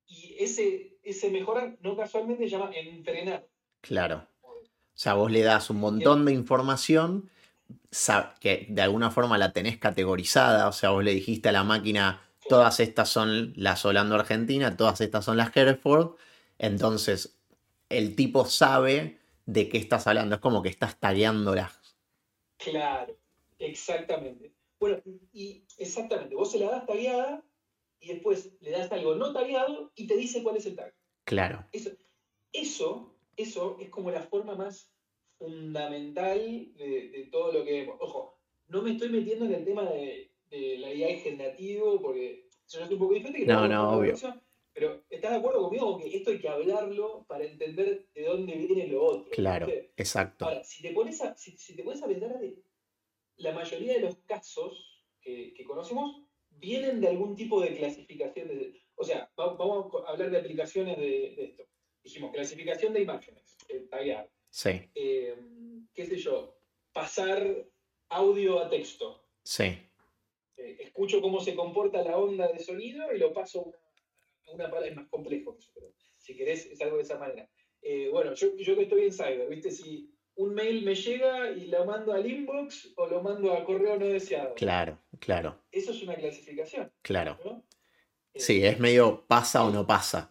Y 0.06 0.36
ese, 0.38 0.98
ese 1.02 1.30
mejorar 1.30 1.76
no 1.80 1.96
casualmente 1.96 2.44
se 2.44 2.50
llama 2.50 2.70
entrenar. 2.74 3.46
Claro. 3.80 4.26
O 4.42 4.98
sea, 4.98 5.14
vos 5.14 5.30
le 5.30 5.42
das 5.42 5.68
un 5.70 5.78
montón 5.78 6.24
de 6.24 6.32
información 6.32 7.30
que 8.40 8.66
de 8.68 8.82
alguna 8.82 9.10
forma 9.10 9.38
la 9.38 9.52
tenés 9.52 9.78
categorizada. 9.78 10.68
O 10.68 10.72
sea, 10.72 10.90
vos 10.90 11.04
le 11.04 11.12
dijiste 11.12 11.48
a 11.48 11.52
la 11.52 11.64
máquina, 11.64 12.22
todas 12.48 12.80
estas 12.80 13.08
son 13.08 13.52
las 13.56 13.84
Holando 13.84 14.14
Argentina, 14.14 14.76
todas 14.76 15.00
estas 15.00 15.24
son 15.24 15.36
las 15.36 15.54
Hereford. 15.54 16.16
Entonces, 16.58 17.38
el 17.88 18.16
tipo 18.16 18.44
sabe 18.44 19.18
de 19.44 19.68
qué 19.68 19.78
estás 19.78 20.06
hablando. 20.06 20.36
Es 20.36 20.40
como 20.40 20.62
que 20.62 20.68
estás 20.68 20.98
tagueándolas. 20.98 21.78
Claro, 22.56 23.16
exactamente. 23.58 24.52
Bueno, 24.78 25.02
y 25.32 25.64
exactamente, 25.78 26.34
vos 26.34 26.52
se 26.52 26.58
la 26.58 26.70
das 26.70 26.86
tagueada 26.86 27.42
y 28.06 28.12
después 28.14 28.52
le 28.60 28.70
das 28.70 28.90
algo 28.92 29.16
no 29.16 29.32
tagueado 29.32 29.90
y 29.96 30.06
te 30.06 30.16
dice 30.16 30.42
cuál 30.42 30.56
es 30.56 30.66
el 30.66 30.76
tag. 30.76 30.94
Claro. 31.24 31.66
Eso, 31.72 31.90
eso, 32.52 33.16
eso 33.36 33.76
es 33.80 33.88
como 33.90 34.10
la 34.12 34.22
forma 34.22 34.54
más 34.54 34.92
fundamental 35.38 36.38
de, 36.76 37.08
de 37.10 37.28
todo 37.32 37.52
lo 37.52 37.64
que 37.64 37.72
vemos. 37.72 37.96
Ojo, 38.00 38.38
no 38.68 38.82
me 38.82 38.92
estoy 38.92 39.08
metiendo 39.08 39.44
en 39.46 39.54
el 39.54 39.64
tema 39.64 39.84
de, 39.90 40.30
de 40.50 40.78
la 40.78 40.92
IA 40.94 41.18
generativo 41.18 42.00
porque 42.00 42.48
eso 42.66 42.84
es 42.84 42.90
un 42.90 42.98
poco 42.98 43.14
diferente. 43.14 43.40
que 43.40 43.46
No, 43.46 43.66
no, 43.66 43.90
obvio. 43.98 44.14
producción, 44.14 44.40
Pero 44.72 45.02
¿estás 45.10 45.32
de 45.32 45.36
acuerdo 45.38 45.62
conmigo 45.64 45.92
con 45.92 46.02
que 46.02 46.16
esto 46.16 46.30
hay 46.30 46.38
que 46.38 46.48
hablarlo 46.48 47.24
para 47.28 47.44
entender 47.44 48.06
de 48.14 48.22
dónde 48.24 48.54
viene 48.54 48.86
lo 48.86 49.04
otro? 49.04 49.30
Claro. 49.32 49.66
Exacto. 49.96 50.44
Ahora, 50.44 50.62
si 50.62 50.82
te 50.82 50.92
pones 50.92 51.20
a, 51.22 51.36
si, 51.36 51.56
si 51.58 51.74
te 51.74 51.82
pones 51.82 52.02
a 52.02 52.06
pensar, 52.06 52.32
Ale, 52.36 52.62
la 53.38 53.52
mayoría 53.52 53.94
de 53.94 54.00
los 54.00 54.16
casos 54.26 55.04
que, 55.20 55.52
que 55.54 55.64
conocemos 55.64 56.25
vienen 56.58 57.00
de 57.00 57.08
algún 57.08 57.34
tipo 57.36 57.60
de 57.60 57.76
clasificación. 57.76 58.48
de- 58.48 58.80
o 58.96 59.04
sea, 59.04 59.30
va- 59.38 59.54
vamos 59.54 59.92
a 60.06 60.10
hablar 60.10 60.30
de 60.30 60.38
aplicaciones 60.38 60.96
de, 60.96 61.34
de 61.36 61.44
esto. 61.44 61.64
Dijimos, 62.02 62.32
clasificación 62.32 62.92
de 62.94 63.02
imágenes, 63.02 63.56
eh, 63.68 63.86
taguear. 63.90 64.28
Sí, 64.48 64.70
Eh, 64.94 65.36
qué 65.92 66.06
sé 66.06 66.16
yo, 66.16 66.56
pasar 66.92 67.46
audio 68.08 68.60
a 68.60 68.68
texto. 68.70 69.22
sí. 69.42 69.64
Eh, 70.58 70.78
escucho 70.80 71.20
cómo 71.20 71.38
se 71.40 71.54
comporta 71.54 72.02
la 72.02 72.16
onda 72.16 72.48
de 72.50 72.58
sonido 72.60 73.12
y 73.14 73.18
lo 73.18 73.30
paso 73.34 73.74
a 74.46 74.52
una, 74.52 74.64
palabra, 74.70 74.88
es 74.88 74.96
más 74.96 75.06
complejo 75.08 75.52
que 75.52 75.58
eso, 75.58 75.70
pero 75.74 75.92
si 76.16 76.34
querés 76.34 76.64
es 76.64 76.80
algo 76.80 76.96
de 76.96 77.02
esa 77.02 77.18
manera. 77.18 77.46
Eh, 77.82 78.08
bueno, 78.10 78.32
yo, 78.32 78.56
yo 78.56 78.74
que 78.74 78.84
estoy 78.84 79.02
en 79.04 79.12
Cyber, 79.12 79.48
¿viste? 79.50 79.70
Si 79.70 80.10
un 80.36 80.54
mail 80.54 80.82
me 80.82 80.94
llega 80.94 81.50
y 81.50 81.66
lo 81.66 81.84
mando 81.84 82.14
al 82.14 82.26
inbox 82.30 82.94
o 82.96 83.06
lo 83.06 83.22
mando 83.22 83.52
a 83.52 83.64
correo 83.64 83.98
no 83.98 84.06
deseado. 84.06 84.54
Claro, 84.54 84.98
claro, 85.20 85.58
Eso 85.72 85.90
es 85.92 86.02
una 86.02 86.14
clasificación, 86.14 86.90
claro. 87.02 87.38
¿no? 87.44 87.64
Eh, 88.34 88.40
Sí, 88.40 88.64
es 88.64 88.78
medio 88.78 89.24
pasa 89.26 89.64
o 89.64 89.70
no 89.70 89.86
pasa. 89.86 90.30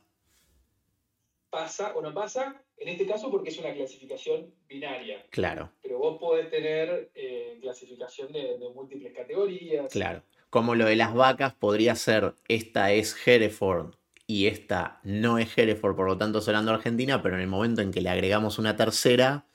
Pasa 1.50 1.94
o 1.96 2.02
no 2.02 2.14
pasa, 2.14 2.62
en 2.78 2.90
este 2.90 3.08
caso 3.08 3.32
porque 3.32 3.50
es 3.50 3.58
una 3.60 3.74
clasificación 3.74 4.54
binaria. 4.68 5.26
Claro, 5.30 5.72
Pero 5.82 5.98
vos 6.00 6.18
podés 6.20 6.50
tener 6.50 7.12
eh, 7.16 7.58
clasificación 7.62 8.32
de, 8.34 8.58
de 8.60 8.70
múltiples 8.74 9.14
categorías. 9.14 9.92
claro. 9.92 10.24
Como 10.50 10.76
lo 10.76 10.86
de 10.86 10.96
las 10.96 11.14
vacas 11.14 11.54
podría 11.54 11.96
ser, 11.96 12.34
esta 12.48 12.92
es 12.94 13.16
Hereford 13.28 13.96
y 14.26 14.48
esta 14.48 15.02
no 15.04 15.38
es 15.38 15.58
Hereford, 15.58 15.96
por 15.98 16.08
lo 16.08 16.18
tanto 16.18 16.40
Solando 16.40 16.72
Argentina, 16.72 17.22
pero 17.22 17.36
en 17.36 17.42
el 17.42 17.48
momento 17.48 17.82
en 17.82 17.92
que 17.92 18.00
le 18.00 18.10
agregamos 18.10 18.58
una 18.58 18.78
tercera, 18.78 19.46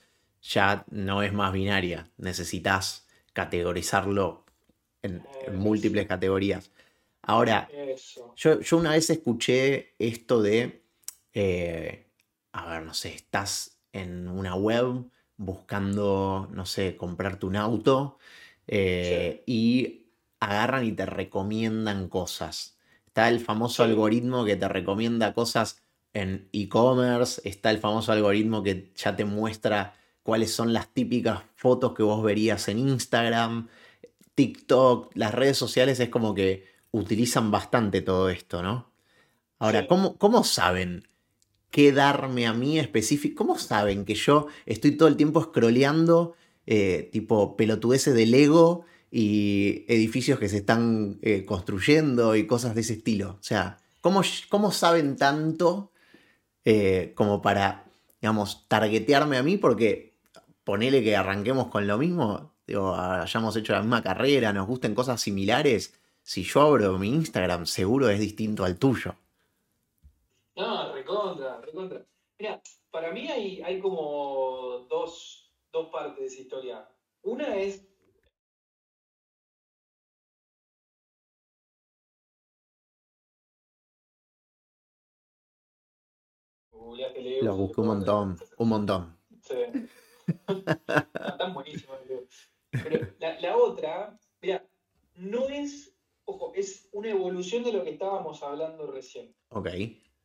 ya 0.43 0.85
no 0.91 1.23
es 1.23 1.33
más 1.33 1.53
binaria. 1.55 2.11
Necesitas 2.19 3.09
categorizarlo 3.33 4.45
en, 5.03 5.23
en 5.47 5.57
múltiples 5.57 6.07
categorías. 6.07 6.71
Ahora. 7.23 7.69
Yo, 8.37 8.61
yo 8.61 8.77
una 8.79 8.93
vez 8.93 9.11
escuché 9.11 9.95
esto 9.99 10.41
de, 10.43 10.83
eh, 11.35 12.07
a 12.53 12.71
ver, 12.71 12.83
no 12.85 12.95
sé, 12.95 13.15
estás 13.15 13.79
en 13.93 14.29
una 14.29 14.55
web 14.55 15.05
buscando, 15.37 16.49
no 16.53 16.67
sé, 16.67 16.97
comprarte 16.97 17.47
un 17.47 17.57
auto 17.57 18.19
eh, 18.67 19.43
y 19.47 20.07
agarran 20.41 20.87
y 20.87 20.93
te 20.93 21.07
recomiendan 21.07 22.09
cosas. 22.09 22.79
Está 23.07 23.29
el 23.29 23.41
famoso 23.41 23.85
Sí. 23.85 23.91
algoritmo 23.91 24.45
que 24.45 24.57
te 24.57 24.69
recomienda 24.69 25.35
cosas 25.35 25.83
en 26.13 26.49
e-commerce, 26.53 27.41
está 27.49 27.71
el 27.71 27.79
famoso 27.79 28.13
algoritmo 28.13 28.63
que 28.63 28.93
ya 28.97 29.15
te 29.17 29.25
muestra 29.25 29.95
cuáles 30.23 30.53
son 30.55 30.73
las 30.73 30.89
típicas 30.93 31.43
fotos 31.57 31.95
que 31.95 32.03
vos 32.03 32.23
verías 32.23 32.69
en 32.69 32.79
Instagram, 32.79 33.69
TikTok, 34.35 35.13
las 35.15 35.35
redes 35.35 35.57
sociales 35.57 36.01
es 36.01 36.09
como 36.09 36.35
que 36.35 36.67
utilizan 36.93 37.51
bastante 37.51 38.03
todo 38.03 38.31
esto, 38.31 38.63
¿no? 38.63 38.93
Ahora, 39.59 39.83
Sí. 39.83 39.87
¿cómo, 39.89 40.17
cómo 40.17 40.45
saben 40.45 41.07
qué 41.71 41.93
darme 41.93 42.47
a 42.47 42.53
mí 42.55 42.79
específico? 42.79 43.45
¿Cómo 43.45 43.59
saben 43.59 44.05
que 44.05 44.15
yo 44.15 44.47
estoy 44.67 44.93
todo 44.93 45.09
el 45.09 45.17
tiempo 45.17 45.43
scrolleando 45.43 46.35
eh, 46.67 47.09
tipo 47.13 47.57
pelotudeces 47.57 48.15
de 48.15 48.27
Lego 48.27 48.85
y 49.11 49.85
edificios 49.89 50.39
que 50.39 50.49
se 50.49 50.59
están 50.59 51.19
eh, 51.23 51.45
construyendo 51.45 52.35
y 52.37 52.47
cosas 52.47 52.75
de 52.75 52.81
ese 52.81 52.95
estilo? 52.95 53.37
O 53.41 53.43
sea, 53.43 53.77
¿cómo, 54.01 54.23
cómo 54.49 54.73
saben 54.73 55.17
tanto 55.17 55.93
eh, 56.65 57.13
como 57.15 57.43
para, 57.43 57.85
digamos, 58.21 58.67
targetearme 58.69 59.37
a 59.37 59.43
mí? 59.43 59.57
Porque 59.59 60.15
ponele 60.65 61.03
que 61.03 61.17
arranquemos 61.17 61.69
con 61.69 61.87
lo 61.87 61.99
mismo, 61.99 62.55
hayamos 62.77 63.57
hecho 63.57 63.73
la 63.73 63.81
misma 63.81 64.03
carrera, 64.03 64.53
nos 64.53 64.67
gusten 64.67 64.95
cosas 64.95 65.21
similares, 65.21 65.95
si 66.23 66.43
yo 66.45 66.61
abro 66.63 66.99
mi 66.99 67.09
Instagram, 67.09 67.67
seguro 67.67 68.09
es 68.09 68.21
distinto 68.21 68.65
al 68.65 68.79
tuyo. 68.79 69.15
No, 70.57 70.93
recontra, 70.93 71.61
recontra. 71.61 72.05
Mira, 72.39 72.61
para 72.91 73.13
mí 73.13 73.29
hay, 73.29 73.63
hay 73.63 73.81
como 73.81 74.87
dos, 74.89 75.51
dos 75.73 75.89
partes 75.91 76.19
de 76.19 76.27
esa 76.27 76.43
historia. 76.43 76.89
Una 77.23 77.57
es 77.57 77.87
Los 87.43 87.57
busqué 87.57 87.81
un 87.81 87.87
montón, 87.87 88.37
un 88.59 88.69
montón. 88.69 89.17
Sí. 89.43 89.55
Ah, 90.47 91.31
están 91.33 91.53
buenísimos. 91.55 91.99
Pero 92.71 93.09
la, 93.19 93.41
la 93.41 93.57
otra, 93.57 94.19
mira, 94.41 94.67
no 95.17 95.49
es, 95.49 95.95
ojo, 96.25 96.53
es 96.55 96.89
una 96.93 97.11
evolución 97.11 97.65
de 97.65 97.73
lo 97.73 97.85
que 97.85 97.91
estábamos 97.91 98.43
hablando 98.43 98.91
recién. 98.91 99.35
Ok. 99.51 99.69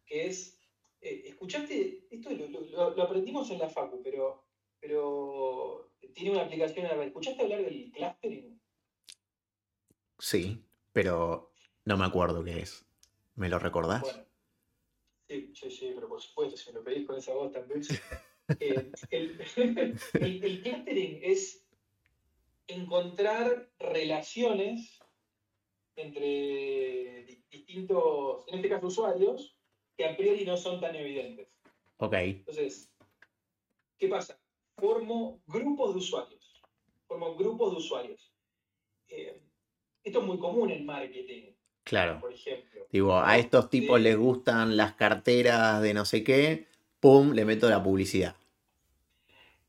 Que 0.06 0.28
es, 0.28 0.60
eh, 1.02 1.24
escuchaste, 1.26 2.08
esto 2.12 2.30
lo, 2.32 2.48
lo- 2.48 2.96
lo 2.96 3.04
aprendimos 3.04 3.50
en 3.52 3.60
la 3.60 3.70
Facu, 3.70 4.02
pero, 4.04 4.44
pero 4.80 5.92
tiene 6.14 6.32
una 6.32 6.44
aplicación. 6.44 6.86
¿Escuchaste 7.02 7.42
hablar 7.44 7.64
del 7.64 7.92
clustering? 7.92 8.62
Sí, 10.20 10.64
pero 10.94 11.52
no 11.86 11.98
me 11.98 12.06
acuerdo 12.06 12.44
qué 12.44 12.60
es. 12.60 12.86
¿Me 13.36 13.50
lo 13.50 13.60
recordás? 13.60 14.02
Bueno, 14.02 14.24
sí, 15.28 15.52
sí, 15.54 15.72
sí, 15.72 15.92
pero 15.94 16.08
por 16.08 16.22
supuesto, 16.22 16.56
si 16.56 16.70
me 16.72 16.80
lo 16.80 16.84
pedís 16.84 17.06
con 17.06 17.18
esa 17.18 17.34
voz 17.34 17.52
también. 17.52 17.82
Eh, 18.60 18.92
el, 19.10 19.42
el, 19.58 20.44
el 20.44 20.62
clustering 20.62 21.20
es 21.24 21.65
encontrar 22.68 23.70
relaciones 23.80 25.00
entre 25.96 27.24
di- 27.26 27.44
distintos, 27.50 28.46
en 28.48 28.56
este 28.56 28.70
caso 28.70 28.88
usuarios, 28.88 29.56
que 29.98 30.06
a 30.06 30.16
priori 30.18 30.46
no 30.46 30.58
son 30.58 30.82
tan 30.82 30.96
evidentes. 30.96 31.48
Ok, 31.98 32.14
Entonces, 32.14 32.92
¿qué 33.98 34.08
pasa? 34.08 34.38
Formo 34.78 35.42
grupos 35.48 35.94
de 35.94 36.00
usuarios. 36.00 36.62
Formo 37.08 37.36
grupos 37.36 37.72
de 37.72 37.78
usuarios. 37.78 38.34
Eh, 39.08 39.42
esto 40.04 40.20
es 40.20 40.26
muy 40.26 40.38
común 40.38 40.72
en 40.72 40.86
marketing, 40.86 41.54
claro. 41.84 42.20
por 42.20 42.34
ejemplo. 42.34 42.86
Digo, 42.92 43.18
a 43.18 43.38
estos 43.38 43.70
tipos 43.70 44.00
les 44.02 44.18
gustan 44.18 44.76
las 44.76 44.94
carteras 44.96 45.82
de 45.82 45.94
no 45.94 46.04
sé 46.06 46.24
qué, 46.24 46.68
pum, 47.00 47.32
le 47.32 47.46
meto 47.46 47.70
la 47.70 47.82
publicidad. 47.82 48.36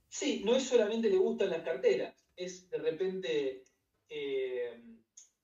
Sí, 0.08 0.42
no 0.44 0.56
es 0.56 0.64
solamente 0.68 1.08
le 1.10 1.16
gustan 1.18 1.50
las 1.50 1.62
carteras, 1.62 2.25
es 2.36 2.68
de 2.70 2.78
repente 2.78 3.64
eh, 4.08 4.80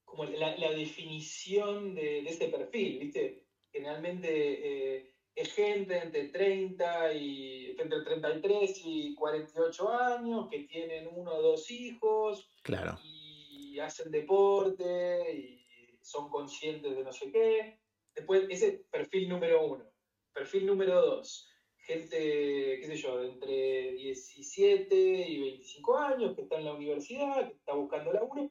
como 0.04 0.24
la, 0.24 0.56
la 0.56 0.72
definición 0.72 1.94
de, 1.94 2.22
de 2.22 2.28
ese 2.28 2.48
perfil, 2.48 2.98
¿viste? 2.98 3.46
Generalmente 3.72 4.98
eh, 4.98 5.14
es 5.34 5.52
gente 5.54 5.98
entre 5.98 6.28
30 6.28 7.14
y 7.14 7.74
entre 7.78 8.02
33 8.02 8.82
y 8.84 9.14
48 9.14 9.88
años 9.88 10.48
que 10.50 10.60
tienen 10.64 11.08
uno 11.10 11.32
o 11.32 11.42
dos 11.42 11.70
hijos 11.70 12.50
Claro, 12.62 12.98
y 13.02 13.78
hacen 13.78 14.10
deporte 14.12 15.34
y 15.34 15.98
son 16.02 16.28
conscientes 16.28 16.94
de 16.94 17.04
no 17.04 17.12
sé 17.12 17.32
qué. 17.32 17.78
Después, 18.14 18.44
ese 18.50 18.84
perfil 18.90 19.28
número 19.28 19.64
uno. 19.64 19.90
Perfil 20.34 20.66
número 20.66 21.00
dos. 21.00 21.48
Gente, 21.82 22.16
qué 22.80 22.86
sé 22.86 22.96
yo, 22.96 23.18
de 23.20 23.28
entre 23.28 23.92
17 23.92 24.94
y 25.28 25.40
25 25.40 25.98
años 25.98 26.34
que 26.36 26.42
está 26.42 26.56
en 26.58 26.64
la 26.64 26.74
universidad, 26.74 27.48
que 27.48 27.54
está 27.54 27.74
buscando 27.74 28.12
laburo. 28.12 28.50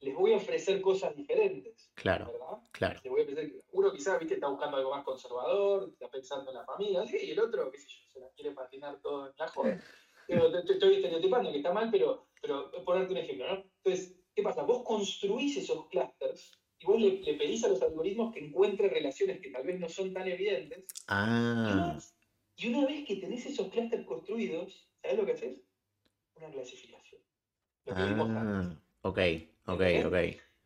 Les 0.00 0.14
voy 0.14 0.34
a 0.34 0.36
ofrecer 0.36 0.82
cosas 0.82 1.16
diferentes, 1.16 1.90
claro, 1.94 2.26
¿verdad? 2.26 2.58
claro. 2.72 3.00
Les 3.02 3.10
voy 3.10 3.20
a 3.22 3.24
ofrecer, 3.24 3.64
uno 3.72 3.90
quizás, 3.92 4.18
viste, 4.18 4.34
está 4.34 4.48
buscando 4.48 4.76
algo 4.76 4.90
más 4.90 5.04
conservador, 5.04 5.88
está 5.90 6.10
pensando 6.10 6.50
en 6.50 6.58
la 6.58 6.64
familia, 6.66 7.02
así, 7.02 7.16
y 7.22 7.30
el 7.30 7.40
otro, 7.40 7.70
qué 7.70 7.78
sé 7.78 7.88
yo, 7.88 8.10
se 8.12 8.20
la 8.20 8.28
quiere 8.36 8.50
patinar 8.52 9.00
todo 9.00 9.28
en 9.28 9.32
la 9.38 9.46
te- 10.66 10.72
Estoy 10.74 10.96
estereotipando, 10.96 11.50
que 11.50 11.58
está 11.58 11.72
mal, 11.72 11.88
pero, 11.90 12.26
pero 12.42 12.70
ponerte 12.84 13.12
un 13.12 13.18
ejemplo, 13.18 13.46
¿no? 13.46 13.64
Entonces, 13.82 14.14
¿qué 14.34 14.42
pasa? 14.42 14.62
Vos 14.64 14.82
construís 14.84 15.56
esos 15.56 15.88
clusters 15.88 16.52
y 16.80 16.86
vos 16.86 17.00
le, 17.00 17.22
le 17.22 17.34
pedís 17.34 17.64
a 17.64 17.68
los 17.68 17.80
algoritmos 17.80 18.34
que 18.34 18.40
encuentren 18.40 18.90
relaciones 18.90 19.40
que 19.40 19.50
tal 19.50 19.64
vez 19.66 19.80
no 19.80 19.88
son 19.88 20.12
tan 20.12 20.28
evidentes. 20.28 20.80
Y 20.80 20.84
Ah, 21.08 21.98
y 22.56 22.68
una 22.68 22.86
vez 22.86 23.04
que 23.06 23.16
tenés 23.16 23.46
esos 23.46 23.68
clusters 23.68 24.06
construidos, 24.06 24.88
¿sabés 25.02 25.18
lo 25.18 25.26
que 25.26 25.32
haces? 25.32 25.58
Una 26.36 26.50
clasificación. 26.50 27.20
Lo 27.86 27.94
que 27.94 28.00
ah, 28.00 28.76
ok, 29.02 29.18
ok, 29.66 29.82
ok. 30.06 30.16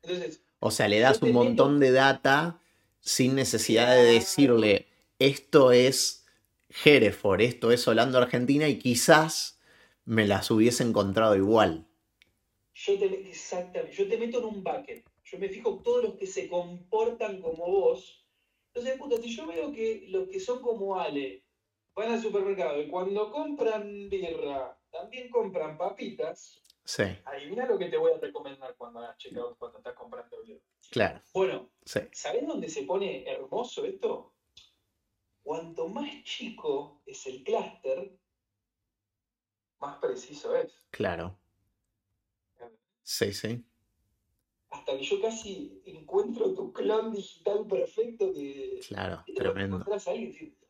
Entonces, 0.03 0.43
O 0.61 0.71
sea, 0.71 0.89
le 0.89 1.01
das 1.01 1.23
un 1.23 1.33
montón 1.33 1.81
de 1.81 1.91
data 1.91 2.61
sin 3.01 3.35
necesidad 3.35 3.95
de 3.95 4.05
decirle, 4.05 4.87
esto 5.19 5.73
es 5.73 6.27
Hereford, 6.85 7.41
esto 7.41 7.73
es 7.73 7.87
Holanda 7.89 8.21
Argentina 8.21 8.69
y 8.69 8.79
quizás 8.79 9.61
me 10.05 10.27
las 10.27 10.51
hubiese 10.51 10.83
encontrado 10.83 11.37
igual. 11.37 11.87
yo 12.75 12.99
te, 12.99 13.29
exactamente, 13.29 13.97
yo 13.97 14.09
te 14.09 14.19
meto 14.19 14.39
en 14.39 14.45
un 14.45 14.63
bucket. 14.63 15.05
Yo 15.25 15.39
me 15.39 15.49
fijo 15.49 15.81
todos 15.83 16.05
los 16.05 16.15
que 16.15 16.27
se 16.27 16.49
comportan 16.49 17.43
como 17.43 17.67
vos. 17.67 18.25
Entonces, 18.73 18.99
puta, 18.99 19.21
si 19.21 19.35
yo 19.35 19.47
veo 19.47 19.73
que 19.73 20.07
los 20.09 20.29
que 20.29 20.41
son 20.41 20.63
como 20.63 20.99
Ale 20.99 21.45
van 21.99 22.13
al 22.13 22.23
supermercado 22.23 22.81
y 22.81 22.89
cuando 22.89 23.31
compran 23.33 24.09
birra 24.09 24.79
también 24.91 25.29
compran 25.31 25.77
papitas, 25.77 26.63
Sí, 26.85 27.03
adivina 27.27 27.67
lo 27.67 27.77
que 27.77 27.91
te 27.91 27.99
voy 27.99 28.13
a 28.13 28.17
recomendar 28.19 28.75
cuando 28.77 29.01
hagas 29.01 29.19
checkout 29.19 29.59
cuando 29.59 29.77
estás 29.79 29.95
comprando 29.95 30.41
birra. 30.43 30.63
claro, 30.91 31.21
Bueno, 31.35 31.71
sí, 31.85 32.01
¿sabés 32.13 32.47
dónde 32.47 32.69
se 32.71 32.85
pone 32.85 33.29
hermoso 33.31 33.85
esto? 33.85 34.33
Cuanto 35.43 35.89
más 35.89 36.25
chico 36.25 37.03
es 37.05 37.27
el 37.27 37.43
clúster, 37.45 38.17
más 39.81 39.99
preciso 39.99 40.57
es. 40.57 40.73
claro. 40.91 41.39
Sí, 43.03 43.33
sí, 43.33 43.65
hasta 44.71 44.97
que 44.99 45.03
yo 45.03 45.21
casi 45.23 45.81
encuentro 45.87 46.55
tu 46.55 46.73
clon 46.75 47.13
digital 47.13 47.67
perfecto 47.67 48.33
que... 48.35 48.81
claro, 48.87 49.23
¿Viste 49.27 49.33
cuando 49.43 49.53
tremendo. 49.53 49.77
encontrás 49.77 50.09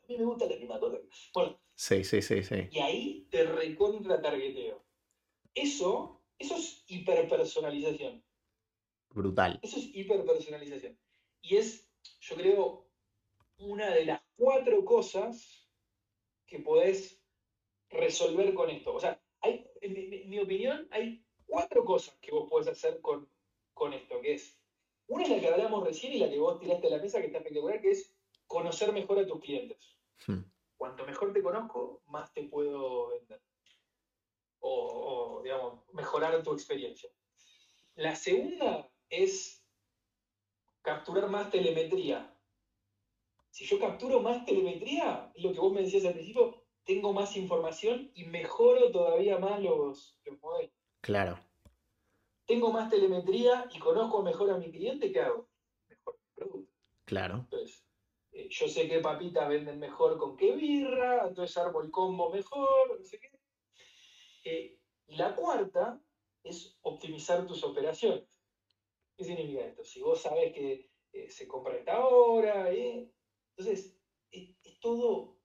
mí 0.08 0.16
me 0.18 0.24
gusta 0.24 0.46
la 0.46 0.80
cosa? 0.80 0.98
Bueno, 1.34 1.60
Sí, 1.74 2.02
sí, 2.02 2.22
sí, 2.22 2.42
sí. 2.42 2.54
y 2.72 2.78
ahí 2.80 3.26
te 3.30 3.44
recontra 3.44 4.20
targeteo. 4.20 4.84
Eso, 5.54 6.22
eso 6.38 6.56
es 6.56 6.84
hiperpersonalización. 6.88 8.24
Brutal. 9.10 9.60
Eso 9.62 9.78
es 9.78 9.84
hiperpersonalización. 9.94 10.98
Y 11.42 11.56
es, 11.56 11.88
yo 12.20 12.36
creo, 12.36 12.90
una 13.58 13.94
de 13.94 14.06
las 14.06 14.22
cuatro 14.36 14.84
cosas 14.84 15.68
que 16.46 16.58
podés 16.60 17.22
resolver 17.90 18.54
con 18.54 18.70
esto. 18.70 18.94
O 18.94 19.00
sea, 19.00 19.20
hay, 19.40 19.66
en 19.80 19.92
mi, 19.92 20.06
mi- 20.08 20.24
mi 20.24 20.38
opinión, 20.40 20.88
hay 20.90 21.24
cuatro 21.46 21.84
cosas 21.84 22.16
que 22.20 22.30
vos 22.32 22.48
podés 22.50 22.68
hacer 22.68 23.00
con, 23.00 23.30
con 23.72 23.92
esto, 23.92 24.20
que 24.20 24.34
es, 24.34 24.58
una 25.06 25.24
es 25.24 25.30
la 25.30 25.40
que 25.40 25.48
hablamos 25.48 25.84
recién 25.84 26.12
y 26.12 26.18
la 26.18 26.28
que 26.28 26.38
vos 26.38 26.58
tiraste 26.60 26.86
a 26.88 26.90
la 26.90 26.98
mesa, 26.98 27.20
que 27.20 27.26
está 27.26 27.38
espectacular, 27.38 27.80
que 27.80 27.90
es 27.92 28.14
conocer 28.46 28.92
mejor 28.92 29.18
a 29.18 29.26
tus 29.26 29.40
clientes. 29.40 29.97
Hmm. 30.26 30.42
Cuanto 30.76 31.04
mejor 31.06 31.32
te 31.32 31.42
conozco, 31.42 32.02
más 32.06 32.32
te 32.32 32.44
puedo 32.44 33.08
vender. 33.08 33.40
O, 34.60 35.38
o, 35.38 35.42
digamos, 35.42 35.82
mejorar 35.92 36.42
tu 36.42 36.52
experiencia. 36.52 37.10
La 37.94 38.14
segunda 38.14 38.90
es 39.08 39.64
capturar 40.82 41.28
más 41.28 41.50
telemetría. 41.50 42.34
Si 43.50 43.64
yo 43.64 43.78
capturo 43.78 44.20
más 44.20 44.44
telemetría, 44.44 45.32
es 45.34 45.42
lo 45.42 45.52
que 45.52 45.58
vos 45.60 45.72
me 45.72 45.82
decías 45.82 46.04
al 46.04 46.12
principio, 46.14 46.64
tengo 46.84 47.12
más 47.12 47.36
información 47.36 48.10
y 48.14 48.24
mejoro 48.24 48.90
todavía 48.90 49.38
más 49.38 49.60
los, 49.60 50.18
los 50.24 50.40
modelos. 50.40 50.72
Claro, 51.00 51.38
Tengo 52.46 52.72
más 52.72 52.88
telemetría 52.90 53.68
y 53.74 53.78
conozco 53.78 54.22
mejor 54.22 54.50
a 54.50 54.56
mi 54.58 54.70
cliente, 54.70 55.12
¿qué 55.12 55.20
hago? 55.20 55.48
Mejor 55.88 56.18
mi 56.18 56.34
producto. 56.34 56.72
claro, 57.04 57.34
Entonces, 57.50 57.84
eh, 58.38 58.48
yo 58.50 58.68
sé 58.68 58.88
qué 58.88 59.00
papitas 59.00 59.48
venden 59.48 59.78
mejor 59.78 60.16
con 60.18 60.36
qué 60.36 60.52
birra, 60.52 61.26
entonces 61.26 61.56
armo 61.56 61.80
el 61.82 61.90
combo 61.90 62.30
mejor, 62.30 62.98
no 62.98 63.04
sé 63.04 63.18
qué. 63.18 63.30
Eh, 64.44 64.78
y 65.08 65.16
la 65.16 65.34
cuarta 65.34 66.00
es 66.44 66.78
optimizar 66.82 67.46
tus 67.46 67.64
operaciones. 67.64 68.40
¿Qué 69.16 69.24
significa 69.24 69.64
esto? 69.64 69.84
Si 69.84 70.00
vos 70.00 70.20
sabes 70.22 70.52
que 70.52 70.88
eh, 71.12 71.30
se 71.30 71.48
compra 71.48 71.74
esta 71.76 72.06
hora, 72.06 72.70
entonces 72.70 73.96
es, 74.30 74.56
es 74.62 74.78
todo, 74.80 75.38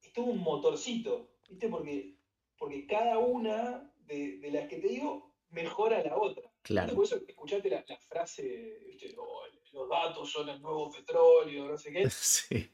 es 0.00 0.12
todo 0.14 0.26
un 0.26 0.38
motorcito, 0.38 1.28
¿viste? 1.48 1.68
Porque, 1.68 2.16
porque 2.56 2.86
cada 2.86 3.18
una 3.18 3.92
de, 4.06 4.38
de 4.38 4.50
las 4.50 4.68
que 4.68 4.78
te 4.78 4.88
digo 4.88 5.34
mejora 5.50 6.02
la 6.02 6.16
otra. 6.16 6.50
Claro. 6.62 6.94
Por 6.94 7.04
eso 7.04 7.16
escuchaste 7.26 7.68
la, 7.68 7.84
la 7.86 7.98
frase, 7.98 8.78
¿viste? 8.86 9.14
"Oh, 9.18 9.42
los 9.72 9.88
datos 9.88 10.30
son 10.30 10.48
el 10.48 10.60
nuevo 10.60 10.90
petróleo, 10.90 11.68
no 11.68 11.76
sé 11.76 11.92
qué. 11.92 12.08
Sí, 12.10 12.70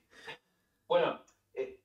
Bueno, 0.88 1.24
eh, 1.54 1.80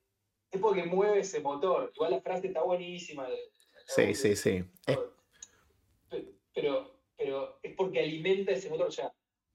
es 0.50 0.60
porque 0.60 0.84
mueve 0.84 1.20
ese 1.20 1.40
motor. 1.40 1.90
Igual 1.94 2.10
la 2.12 2.20
frase 2.20 2.48
está 2.48 2.62
buenísima. 2.62 3.28
de- 3.28 3.52
sí, 3.86 4.14
sí, 4.14 4.36
sí. 4.36 4.64
Es- 4.86 4.98
Pe- 6.08 6.34
Pero, 6.54 7.00
pero 7.16 7.58
es 7.62 7.74
porque 7.76 8.00
alimenta 8.00 8.52
ese 8.52 8.68
motor. 8.68 8.88
O 8.88 8.90
sea, 8.92 9.12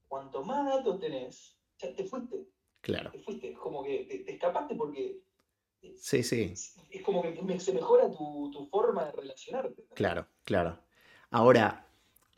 cuanto 0.07 0.43
más 0.43 0.65
datos 0.65 0.99
tenés, 0.99 1.57
ya 1.77 1.93
te 1.93 2.05
fuiste. 2.05 2.47
claro. 2.81 3.11
Te 3.11 3.19
fuiste. 3.19 3.51
Es 3.51 3.57
como 3.57 3.83
que 3.83 4.05
te, 4.05 4.19
te 4.19 4.33
escapaste 4.33 4.75
porque 4.75 5.19
Sí, 5.97 6.23
sí, 6.23 6.51
es, 6.53 6.75
como 7.03 7.21
que 7.21 7.59
se 7.59 7.71
mejora 7.73 8.09
tu, 8.09 8.49
tu 8.51 8.65
forma 8.67 9.05
de 9.05 9.11
relacionarte. 9.11 9.85
claro, 9.93 10.27
claro. 10.43 10.79
Ahora, 11.29 11.87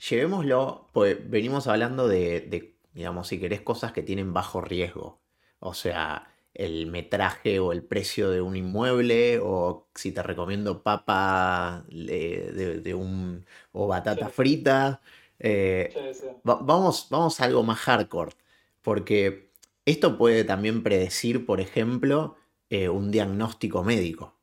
llevémoslo, 0.10 0.89
pues 0.91 1.30
venimos 1.30 1.67
hablando 1.67 2.08
de, 2.08 2.41
de, 2.41 2.76
digamos, 2.97 3.27
si 3.27 3.39
querés, 3.39 3.62
cosas 3.62 3.91
que 3.93 4.01
tienen 4.01 4.33
bajo 4.33 4.60
riesgo. 4.60 5.21
O 5.60 5.73
sea, 5.73 6.33
el 6.53 6.88
metraje 6.88 7.60
o 7.60 7.71
el 7.71 7.83
precio 7.83 8.31
de 8.31 8.41
un 8.41 8.55
inmueble, 8.55 9.39
o 9.39 9.88
si 9.93 10.12
te 10.12 10.23
recomiendo 10.23 10.81
papa 10.81 11.86
de, 11.89 12.93
un, 12.97 13.45
o 13.71 13.88
batata 13.88 14.29
frita. 14.29 15.01
Eh, 15.39 15.93
vamos, 16.43 17.07
vamos 17.12 17.39
a 17.39 17.45
algo 17.45 17.62
más 17.62 17.77
hardcore, 17.79 18.33
porque 18.81 19.51
esto 19.86 20.17
puede 20.17 20.43
también 20.43 20.81
predecir, 20.81 21.45
por 21.45 21.62
ejemplo, 21.62 22.36
eh, 22.71 22.89
un 22.89 23.12
diagnóstico 23.12 23.83
médico. 23.83 24.36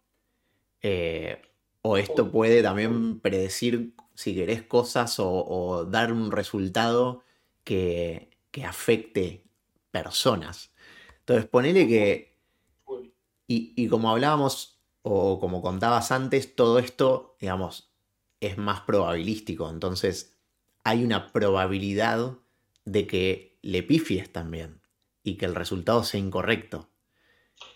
Eh, 0.81 1.43
o 1.83 1.97
esto 1.97 2.31
puede 2.31 2.63
también 2.63 3.19
predecir, 3.19 3.95
si 4.15 4.35
querés, 4.35 4.63
cosas 4.63 5.17
o, 5.19 5.87
dar 5.91 6.13
un 6.13 6.31
resultado 6.31 7.25
que, 7.65 8.34
afecte 8.63 9.45
personas. 9.91 10.71
Entonces, 11.21 11.47
ponele 11.47 11.89
que. 11.89 12.35
Y, 13.47 13.89
como 13.89 14.11
hablábamos, 14.11 14.81
o 15.03 15.39
como 15.41 15.63
contabas 15.63 16.13
antes, 16.13 16.55
todo 16.55 16.79
esto, 16.79 17.37
digamos, 17.41 17.95
es 18.41 18.59
más 18.59 18.81
probabilístico. 18.83 19.69
Entonces, 19.69 20.37
hay 20.83 21.05
una 21.05 21.33
probabilidad 21.33 22.39
de 22.85 23.07
que 23.07 23.59
le 23.63 23.83
pifies 23.83 24.33
también 24.33 24.83
y 25.23 25.37
que 25.37 25.47
el 25.47 25.55
resultado 25.55 26.05
sea 26.05 26.21
incorrecto. 26.21 26.91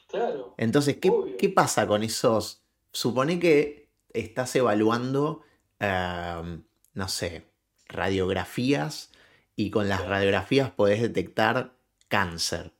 Claro. 0.09 0.55
Entonces, 0.59 0.99
¿qué, 0.99 1.13
¿qué 1.39 1.49
pasa 1.49 1.87
con 1.87 2.03
esos? 2.03 2.63
Supone 2.93 3.39
que 3.39 3.91
estás 4.13 4.55
evaluando, 4.57 5.43
em, 5.81 6.65
no 6.95 7.09
sé, 7.09 7.51
radiografías 7.87 9.13
y 9.59 9.71
con 9.71 9.89
las 9.89 10.07
radiografías 10.07 10.71
podés 10.71 11.03
detectar 11.03 11.75
cáncer. 12.07 12.71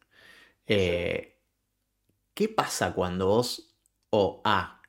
Eh, 0.69 1.35
¿Qué 2.35 2.49
pasa 2.49 2.95
cuando 2.95 3.27
vos, 3.27 3.75
o 4.11 4.41
A, 4.45 4.81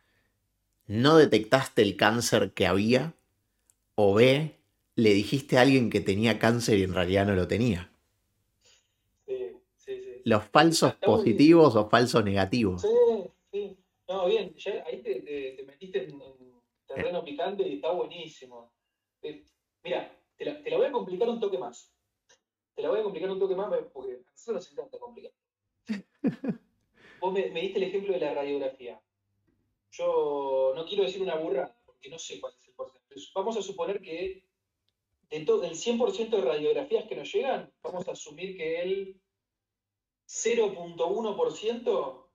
no 0.85 1.17
detectaste 1.17 1.81
el 1.81 1.97
cáncer 1.97 2.53
que 2.53 2.67
había, 2.67 3.15
o 3.95 4.13
B, 4.13 4.55
le 4.97 5.13
dijiste 5.15 5.57
a 5.57 5.61
alguien 5.61 5.89
que 5.89 5.99
tenía 5.99 6.37
cáncer 6.37 6.77
y 6.77 6.83
en 6.83 6.93
realidad 6.93 7.25
no 7.25 7.33
lo 7.33 7.47
tenía? 7.47 7.91
Sí, 9.25 9.57
sí, 9.77 9.99
sí. 9.99 10.21
Los 10.25 10.43
falsos 10.43 10.93
positivos 10.93 11.75
o 11.75 11.89
falsos 11.89 12.23
negativos. 12.23 12.83
Sí, 12.83 13.31
sí. 13.51 13.77
No, 14.07 14.27
bien, 14.27 14.53
ahí 14.85 15.01
te, 15.01 15.63
metiste 15.65 16.03
en, 16.03 16.21
terreno 16.85 17.25
picante 17.25 17.67
y 17.67 17.75
está 17.77 17.89
buenísimo. 17.89 18.71
Eh, 19.23 19.43
mira, 19.83 20.18
te 20.39 20.45
la, 20.45 20.77
voy 20.77 20.85
a 20.85 20.91
complicar 20.91 21.29
un 21.29 21.39
toque 21.39 21.57
más. 21.57 21.93
Te 22.73 22.81
la 22.81 22.89
voy 22.89 23.01
a 23.01 23.03
complicar 23.03 23.29
un 23.29 23.39
toque 23.39 23.55
más 23.55 23.69
porque 23.93 24.13
a 24.13 24.31
nosotros 24.31 24.55
nos 24.55 24.71
encanta 24.71 24.97
complicar. 24.97 25.33
Vos 27.19 27.33
me, 27.33 27.49
diste 27.49 27.77
el 27.77 27.83
ejemplo 27.83 28.13
de 28.13 28.21
la 28.21 28.33
radiografía. 28.33 28.99
Yo 29.91 30.71
no 30.75 30.85
quiero 30.85 31.03
decir 31.03 31.21
una 31.21 31.35
burra, 31.35 31.77
porque 31.85 32.09
no 32.09 32.17
sé 32.17 32.39
cuál 32.39 32.53
es 32.57 32.67
el 32.67 32.73
porcentaje. 32.73 33.21
Vamos 33.35 33.57
a 33.57 33.61
suponer 33.61 34.01
que 34.01 34.47
de 35.29 35.39
del 35.39 35.75
100% 35.75 36.29
de 36.29 36.41
radiografías 36.41 37.05
que 37.05 37.15
nos 37.15 37.31
llegan, 37.31 37.71
vamos 37.83 38.07
a 38.07 38.13
asumir 38.13 38.57
que 38.57 38.81
el 38.81 39.21
0.1% 40.27 42.25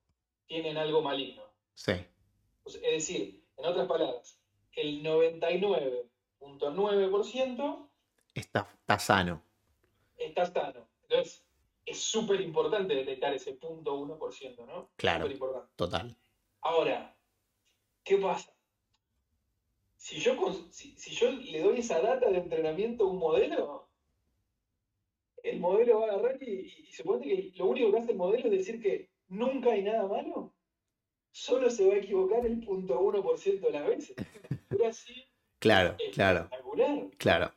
tienen 0.46 0.76
algo 0.76 1.02
maligno. 1.02 1.42
Sí. 1.74 1.90
es 2.66 2.82
decir, 2.82 3.44
en 3.56 3.64
otras 3.64 3.88
palabras, 3.88 4.40
el 4.72 5.02
99.9% 5.02 7.90
está, 8.34 8.68
está 8.80 8.98
sano. 8.98 9.42
Está 10.16 10.46
sano. 10.46 10.86
Entonces, 11.02 11.44
es 11.86 12.00
súper 12.00 12.40
importante 12.40 12.94
detectar 12.94 13.34
ese 13.34 13.54
punto 13.54 13.96
1%, 13.96 14.66
¿no? 14.66 14.90
Claro. 14.96 15.28
Total. 15.76 16.16
Ahora, 16.60 17.14
¿qué 18.02 18.16
pasa? 18.18 18.52
Si 19.96 20.18
yo, 20.18 20.36
si, 20.70 20.94
yo 21.14 21.30
le 21.30 21.62
doy 21.62 21.78
esa 21.78 22.00
data 22.00 22.28
de 22.28 22.38
entrenamiento 22.38 23.04
a 23.04 23.10
un 23.10 23.18
modelo, 23.18 23.88
el 25.42 25.60
modelo 25.60 26.00
va 26.00 26.06
a 26.06 26.10
agarrar 26.10 26.42
y, 26.42 26.86
y, 26.88 26.92
supone 26.92 27.24
que 27.24 27.52
lo 27.56 27.66
único 27.66 27.90
que 27.90 27.98
hace 27.98 28.12
el 28.12 28.18
modelo 28.18 28.46
es 28.46 28.58
decir 28.58 28.82
que 28.82 29.10
nunca 29.28 29.72
hay 29.72 29.82
nada 29.82 30.06
malo 30.06 30.54
solo 31.34 31.68
se 31.68 31.86
va 31.86 31.94
a 31.94 31.98
equivocar 31.98 32.46
el 32.46 32.60
punto 32.60 32.98
1% 33.00 33.60
de 33.60 33.70
las 33.70 33.86
veces. 33.86 34.16
Pero 34.68 34.86
así. 34.86 35.24
Claro, 35.58 35.96
claro. 36.12 36.48
Claro. 37.18 37.52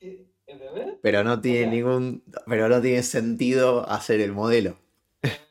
¿Entendés? 0.00 0.96
Pero 1.02 1.24
no 1.24 1.40
tiene 1.40 1.66
ningún. 1.66 2.22
Pero 2.46 2.68
no 2.68 2.80
tiene 2.80 3.02
sentido 3.02 3.88
hacer 3.88 4.20
el 4.20 4.32
modelo. 4.32 4.78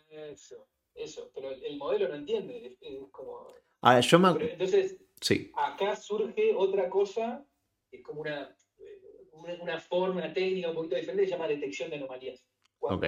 Eso, 0.10 0.68
eso. 0.96 1.32
Pero 1.34 1.52
el 1.52 1.78
modelo 1.78 2.08
no 2.10 2.16
entiende. 2.16 2.78
Es, 2.82 2.98
como. 3.12 3.48
Yo 4.02 4.20
me. 4.20 4.30
entonces, 4.52 4.98
sí. 5.22 5.52
acá 5.56 5.96
surge 5.96 6.54
otra 6.56 6.90
cosa, 6.90 7.46
es 7.92 8.02
como 8.02 8.22
una, 8.22 8.56
una, 9.62 9.80
forma, 9.80 10.22
una 10.24 10.34
técnica 10.34 10.70
un 10.70 10.76
poquito 10.76 10.96
diferente, 10.96 11.26
se 11.26 11.32
llama 11.32 11.48
detección 11.48 11.90
de 11.90 11.98
anomalías. 11.98 12.44
Cuando, 12.80 13.08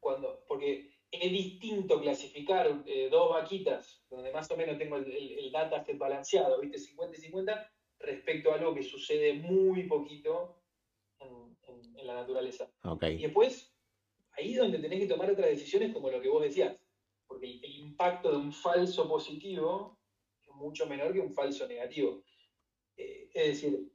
cuando, 0.00 0.44
porque 0.48 0.90
es 1.10 1.30
distinto 1.30 2.00
clasificar 2.00 2.82
eh, 2.86 3.08
dos 3.10 3.30
vaquitas, 3.30 4.02
donde 4.10 4.32
más 4.32 4.50
o 4.50 4.56
menos 4.56 4.78
tengo 4.78 4.96
el, 4.96 5.12
el, 5.12 5.52
dataset 5.52 5.96
balanceado, 5.96 6.60
¿viste? 6.60 6.78
50 6.78 7.16
y 7.16 7.20
50, 7.20 7.72
respecto 8.00 8.50
a 8.50 8.56
algo 8.56 8.74
que 8.74 8.82
sucede 8.82 9.34
muy 9.34 9.84
poquito 9.84 10.56
en, 11.68 12.06
la 12.06 12.14
naturaleza. 12.14 12.70
Y 13.02 13.22
después, 13.22 13.72
ahí 14.32 14.52
es 14.52 14.58
donde 14.58 14.78
tenés 14.78 15.00
que 15.00 15.06
tomar 15.06 15.30
otras 15.30 15.48
decisiones 15.48 15.92
como 15.92 16.10
lo 16.10 16.20
que 16.20 16.28
vos 16.28 16.42
decías, 16.42 16.76
porque 17.26 17.46
el, 17.62 17.76
impacto 17.76 18.30
de 18.30 18.36
un 18.36 18.52
falso 18.52 19.08
positivo 19.08 19.98
es 20.42 20.54
mucho 20.54 20.86
menor 20.86 21.12
que 21.12 21.20
un 21.20 21.32
falso 21.32 21.66
negativo. 21.66 22.22
Eh, 22.96 23.28
es 23.34 23.46
decir, 23.48 23.92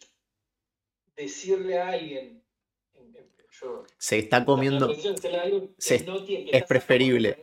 decirle 1.15 1.79
a 1.79 1.89
alguien, 1.89 2.41
se 3.97 4.17
está 4.17 4.45
comiendo. 4.45 4.91
es 4.91 6.63
preferible. 6.67 7.37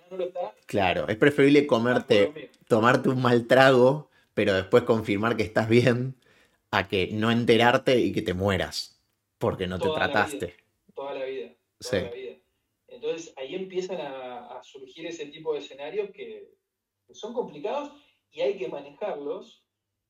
Claro, 0.66 1.08
es 1.08 1.16
preferible 1.16 1.66
comerte, 1.66 2.50
tomarte 2.66 3.08
un 3.08 3.22
mal 3.22 3.46
trago, 3.46 4.10
pero 4.34 4.54
después 4.54 4.82
confirmar 4.84 5.36
que 5.36 5.42
estás 5.42 5.68
bien, 5.68 6.14
a 6.70 6.88
que 6.88 7.08
no 7.12 7.30
enterarte 7.30 8.00
y 8.00 8.12
que 8.12 8.22
te 8.22 8.34
mueras, 8.34 8.97
porque 9.38 9.66
no 9.66 9.79
te 9.79 9.88
trataste. 9.88 10.57
toda 10.94 11.14
la 11.14 11.24
vida. 11.24 11.55
Toda 11.79 12.03
la 12.03 12.11
vida. 12.11 12.37
Entonces 12.88 13.33
ahí 13.37 13.55
empiezan 13.55 14.01
a, 14.01 14.61
surgir 14.62 15.07
ese 15.07 15.27
tipo 15.27 15.53
de 15.53 15.61
escenarios 15.61 16.11
que, 16.11 16.57
son 17.11 17.33
complicados 17.33 17.92
y 18.31 18.40
hay 18.40 18.59
que 18.59 18.68
manejarlos. 18.68 19.64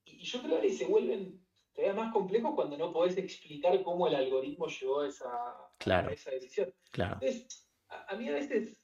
Y, 0.04 0.24
yo 0.24 0.42
creo 0.42 0.60
que 0.60 0.72
se 0.72 0.86
vuelven 0.86 1.44
todavía 1.72 1.94
más 1.94 2.12
complejos 2.12 2.54
cuando 2.54 2.76
no 2.76 2.92
podés 2.92 3.16
explicar 3.18 3.82
cómo 3.82 4.08
el 4.08 4.14
algoritmo 4.14 4.66
llegó 4.66 5.00
a 5.00 5.08
esa, 5.08 5.30
claro. 5.78 6.10
esa 6.10 6.30
decisión. 6.30 6.74
Claro. 6.90 7.18
Entonces, 7.20 7.68
a, 7.88 8.16
mí 8.16 8.28
a 8.28 8.32
veces, 8.32 8.82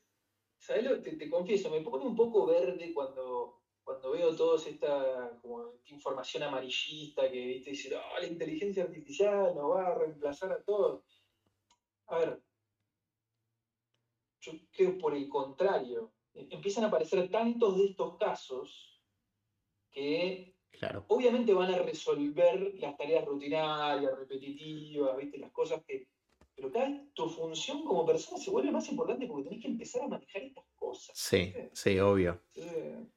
¿sabes 0.58 0.84
lo? 0.84 1.02
Te, 1.02 1.16
te, 1.16 1.30
confieso, 1.30 1.70
me 1.70 1.80
pone 1.80 2.04
un 2.04 2.14
poco 2.14 2.46
verde 2.46 2.92
cuando, 2.92 3.63
cuando 3.84 4.12
veo 4.12 4.34
toda 4.34 4.58
esta 4.68 5.38
como, 5.42 5.74
información 5.84 6.42
amarillista 6.42 7.30
que 7.30 7.46
¿viste? 7.46 7.70
dice, 7.70 7.96
oh, 7.96 8.18
la 8.18 8.26
inteligencia 8.26 8.84
artificial 8.84 9.54
nos 9.54 9.70
va 9.70 9.88
a 9.88 9.94
reemplazar 9.94 10.52
a 10.52 10.62
todos. 10.62 11.04
A 12.06 12.18
ver, 12.18 12.42
yo 14.40 14.52
creo 14.72 14.98
por 14.98 15.14
el 15.14 15.28
contrario, 15.28 16.12
empiezan 16.34 16.84
a 16.84 16.88
aparecer 16.88 17.30
tantos 17.30 17.76
de 17.76 17.84
estos 17.86 18.16
casos 18.16 19.02
que 19.90 20.56
claro. 20.70 21.04
obviamente 21.08 21.54
van 21.54 21.72
a 21.72 21.78
resolver 21.78 22.74
las 22.76 22.96
tareas 22.96 23.24
rutinarias, 23.24 24.18
repetitivas, 24.18 25.16
¿viste? 25.16 25.38
las 25.38 25.52
cosas 25.52 25.84
que, 25.84 26.08
pero 26.56 26.70
cada 26.70 26.88
vez 26.88 27.00
tu 27.14 27.28
función 27.28 27.84
como 27.84 28.06
persona 28.06 28.38
se 28.38 28.50
vuelve 28.50 28.70
más 28.70 28.88
importante 28.88 29.26
porque 29.26 29.44
tenés 29.44 29.62
que 29.62 29.68
empezar 29.68 30.02
a 30.02 30.08
manejar 30.08 30.42
estas 30.42 30.64
cosas. 30.76 31.16
Sí, 31.16 31.52
sí, 31.72 31.98
obvio. 31.98 32.40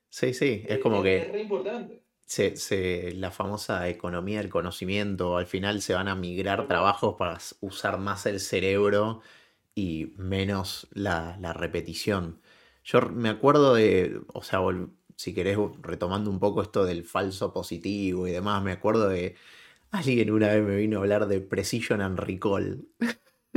Sí, 0.09 0.33
sí, 0.33 0.63
es 0.67 0.79
como 0.79 1.03
que... 1.03 1.17
Es 1.17 1.31
re 1.31 1.41
importante. 1.41 2.03
Se, 2.25 3.13
la 3.13 3.31
famosa 3.31 3.87
economía 3.87 4.39
del 4.39 4.49
conocimiento, 4.49 5.37
al 5.37 5.45
final 5.45 5.81
se 5.81 5.93
van 5.93 6.09
a 6.09 6.15
migrar 6.15 6.67
trabajos 6.67 7.15
para 7.17 7.37
usar 7.61 7.99
más 7.99 8.25
el 8.25 8.41
cerebro 8.41 9.21
y 9.75 10.13
menos 10.17 10.87
la, 10.91 11.37
repetición. 11.53 12.41
Yo 12.83 13.01
me 13.01 13.29
acuerdo 13.29 13.75
de, 13.75 14.19
o 14.33 14.43
sea, 14.43 14.59
si 15.15 15.33
querés, 15.33 15.57
retomando 15.81 16.29
un 16.29 16.39
poco 16.39 16.61
esto 16.61 16.83
del 16.83 17.05
falso 17.05 17.53
positivo 17.53 18.27
y 18.27 18.31
demás, 18.31 18.61
me 18.61 18.73
acuerdo 18.73 19.07
de 19.07 19.35
alguien 19.91 20.31
una 20.31 20.47
vez 20.49 20.63
me 20.63 20.75
vino 20.75 20.97
a 20.97 21.01
hablar 21.01 21.27
de 21.27 21.39
precision 21.39 22.01
and 22.01 22.19
recall. 22.19 22.85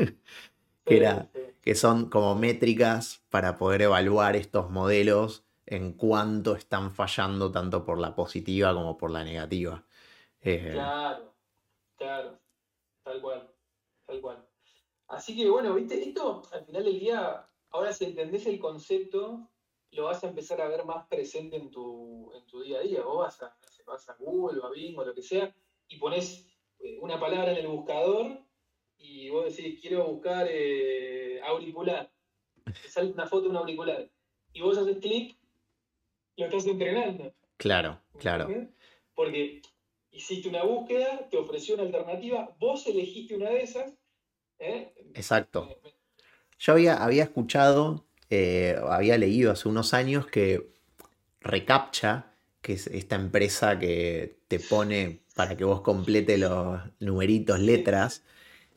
que, 0.84 0.96
era, 0.96 1.30
que 1.60 1.74
son 1.74 2.08
como 2.08 2.34
métricas 2.34 3.22
para 3.30 3.56
poder 3.56 3.82
evaluar 3.82 4.36
estos 4.36 4.70
modelos 4.70 5.44
en 5.66 5.92
cuánto 5.92 6.56
están 6.56 6.92
fallando 6.92 7.52
tanto 7.52 7.84
por 7.84 7.98
la 7.98 8.14
positiva 8.14 8.74
como 8.74 8.98
por 8.98 9.10
la 9.10 9.24
negativa. 9.24 9.84
Eh, 10.40 10.70
claro, 10.72 11.34
claro, 11.96 12.38
tal 13.02 13.20
cual, 13.20 13.50
tal 14.06 14.20
cual. 14.20 14.46
Así 15.08 15.36
que 15.36 15.48
bueno, 15.48 15.74
viste, 15.74 16.02
esto 16.02 16.42
al 16.52 16.64
final 16.64 16.84
del 16.84 16.98
día, 16.98 17.46
ahora 17.70 17.92
si 17.92 18.04
entendés 18.06 18.46
el 18.46 18.58
concepto, 18.58 19.48
lo 19.92 20.04
vas 20.04 20.22
a 20.22 20.28
empezar 20.28 20.60
a 20.60 20.68
ver 20.68 20.84
más 20.84 21.06
presente 21.06 21.56
en 21.56 21.70
tu, 21.70 22.32
en 22.34 22.46
tu 22.46 22.62
día 22.62 22.78
a 22.78 22.82
día. 22.82 23.02
Vos 23.02 23.18
vas 23.18 23.42
a, 23.42 23.56
vas 23.86 24.08
a 24.08 24.14
Google 24.14 24.60
o 24.60 24.66
a 24.66 24.70
Bing 24.70 24.98
o 24.98 25.04
lo 25.04 25.14
que 25.14 25.22
sea 25.22 25.54
y 25.88 25.98
pones 25.98 26.46
eh, 26.78 26.98
una 27.00 27.18
palabra 27.18 27.52
en 27.52 27.58
el 27.58 27.68
buscador 27.68 28.40
y 29.00 29.30
vos 29.30 29.56
decís, 29.56 29.80
quiero 29.80 30.06
buscar 30.06 30.46
eh, 30.48 31.40
auricular. 31.42 32.12
Te 32.64 32.88
sale 32.88 33.10
una 33.10 33.26
foto 33.26 33.44
de 33.44 33.48
un 33.48 33.56
auricular. 33.56 34.08
Y 34.52 34.60
vos 34.60 34.76
haces 34.78 34.98
clic, 34.98 35.36
lo 36.36 36.46
estás 36.46 36.66
entrenando. 36.66 37.32
Claro, 37.56 38.00
claro. 38.18 38.48
Porque 39.14 39.62
hiciste 40.10 40.48
una 40.48 40.62
búsqueda, 40.64 41.28
te 41.30 41.36
ofreció 41.36 41.74
una 41.74 41.84
alternativa, 41.84 42.54
vos 42.58 42.86
elegiste 42.86 43.36
una 43.36 43.50
de 43.50 43.62
esas. 43.62 43.94
¿eh? 44.58 44.92
Exacto. 45.14 45.80
Yo 46.58 46.72
había, 46.74 47.02
había 47.02 47.24
escuchado, 47.24 48.06
eh, 48.28 48.76
había 48.88 49.16
leído 49.16 49.50
hace 49.50 49.68
unos 49.68 49.94
años 49.94 50.26
que 50.26 50.70
Recaptcha, 51.40 52.34
que 52.60 52.74
es 52.74 52.86
esta 52.88 53.16
empresa 53.16 53.78
que 53.78 54.40
te 54.46 54.60
pone 54.60 55.22
para 55.34 55.56
que 55.56 55.64
vos 55.64 55.80
complete 55.80 56.36
los 56.36 56.80
numeritos, 57.00 57.60
letras, 57.60 58.24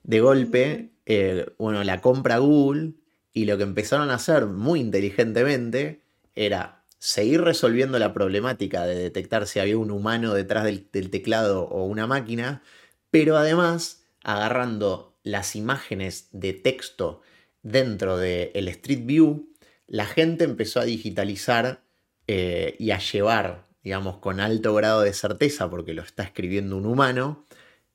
de 0.04 0.20
golpe, 0.20 0.92
eh, 1.06 1.48
bueno, 1.58 1.84
la 1.84 2.02
compra 2.02 2.38
Google 2.38 2.94
y 3.34 3.46
lo 3.46 3.58
que 3.58 3.64
empezaron 3.64 4.10
a 4.10 4.16
hacer 4.16 4.46
muy 4.46 4.80
inteligentemente 4.80 6.02
era 6.36 6.84
seguir 7.00 7.42
resolviendo 7.42 8.00
la 8.00 8.14
problemática 8.14 8.86
de 8.86 8.96
detectar 8.96 9.48
si 9.48 9.60
había 9.60 9.78
un 9.78 9.92
humano 9.92 10.34
detrás 10.34 10.64
del, 10.64 11.10
teclado 11.10 11.64
o 11.64 11.86
una 11.86 12.08
máquina, 12.08 12.64
pero 13.12 13.38
además 13.38 14.06
agarrando 14.24 15.18
las 15.24 15.56
imágenes 15.56 16.30
de 16.32 16.54
texto 16.54 17.22
dentro 17.62 18.18
del 18.18 18.68
Street 18.70 19.06
View, 19.06 19.50
la 19.88 20.06
gente 20.06 20.46
empezó 20.46 20.80
a 20.80 20.86
digitalizar 20.86 21.84
eh, 22.28 22.76
y 22.80 22.92
a 22.92 23.00
llevar, 23.00 23.68
digamos, 23.84 24.20
con 24.20 24.40
alto 24.40 24.74
grado 24.74 25.02
de 25.02 25.14
certeza, 25.14 25.70
porque 25.70 25.94
lo 25.94 26.04
está 26.04 26.24
escribiendo 26.24 26.78
un 26.78 26.86
humano, 26.86 27.46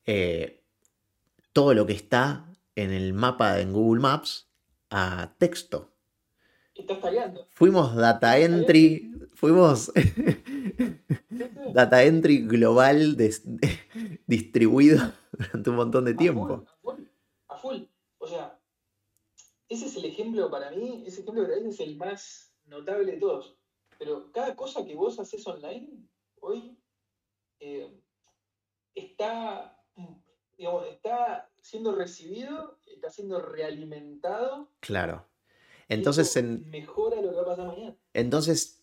eh, 0.05 0.58
todo 1.53 1.75
lo 1.75 1.87
que 1.87 1.93
está 1.93 2.53
en 2.75 2.93
el 2.93 3.13
mapa 3.13 3.61
en 3.61 3.73
Google 3.73 4.01
Maps 4.01 4.51
a 4.91 5.35
texto. 5.39 5.93
Estás. 6.75 7.01
Fuimos 7.51 7.97
data 7.97 8.39
entry, 8.39 9.11
fuimos 9.35 9.93
data 11.75 12.05
entry 12.05 12.47
global 12.47 13.17
distribuido 14.27 15.13
durante 15.33 15.71
un 15.71 15.77
montón 15.77 16.05
de 16.05 16.15
tiempo. 16.15 16.65
A 16.65 16.77
full, 16.81 17.03
a 17.49 17.57
full, 17.57 17.83
O 18.19 18.29
sea, 18.29 18.61
ese 19.69 19.87
es 19.87 19.97
el 19.97 20.05
ejemplo 20.05 20.49
para 20.51 20.71
mí, 20.71 21.03
ese 21.05 21.23
ejemplo 21.23 21.45
de 21.45 21.69
es 21.69 21.81
el 21.81 21.97
más 21.97 22.55
notable 22.67 23.13
de 23.13 23.19
todos. 23.19 23.57
Pero 23.99 24.31
cada 24.31 24.55
cosa 24.55 24.85
que 24.85 24.95
vos 24.95 25.19
haces 25.19 25.45
online 25.49 26.09
hoy 26.41 26.79
eh, 27.59 27.93
está, 28.95 29.77
está 30.91 31.49
siendo 31.61 31.95
recibido, 31.95 32.79
está 32.87 33.11
siendo 33.11 33.41
realimentado. 33.41 34.71
Claro. 34.81 35.27
Entonces, 35.89 36.35
en, 36.37 36.69
mejora 36.71 37.21
lo 37.23 37.31
que 37.31 37.37
va 37.37 37.43
a 37.43 37.47
pasar 37.47 37.67
mañana. 37.67 37.97
Entonces, 38.13 38.83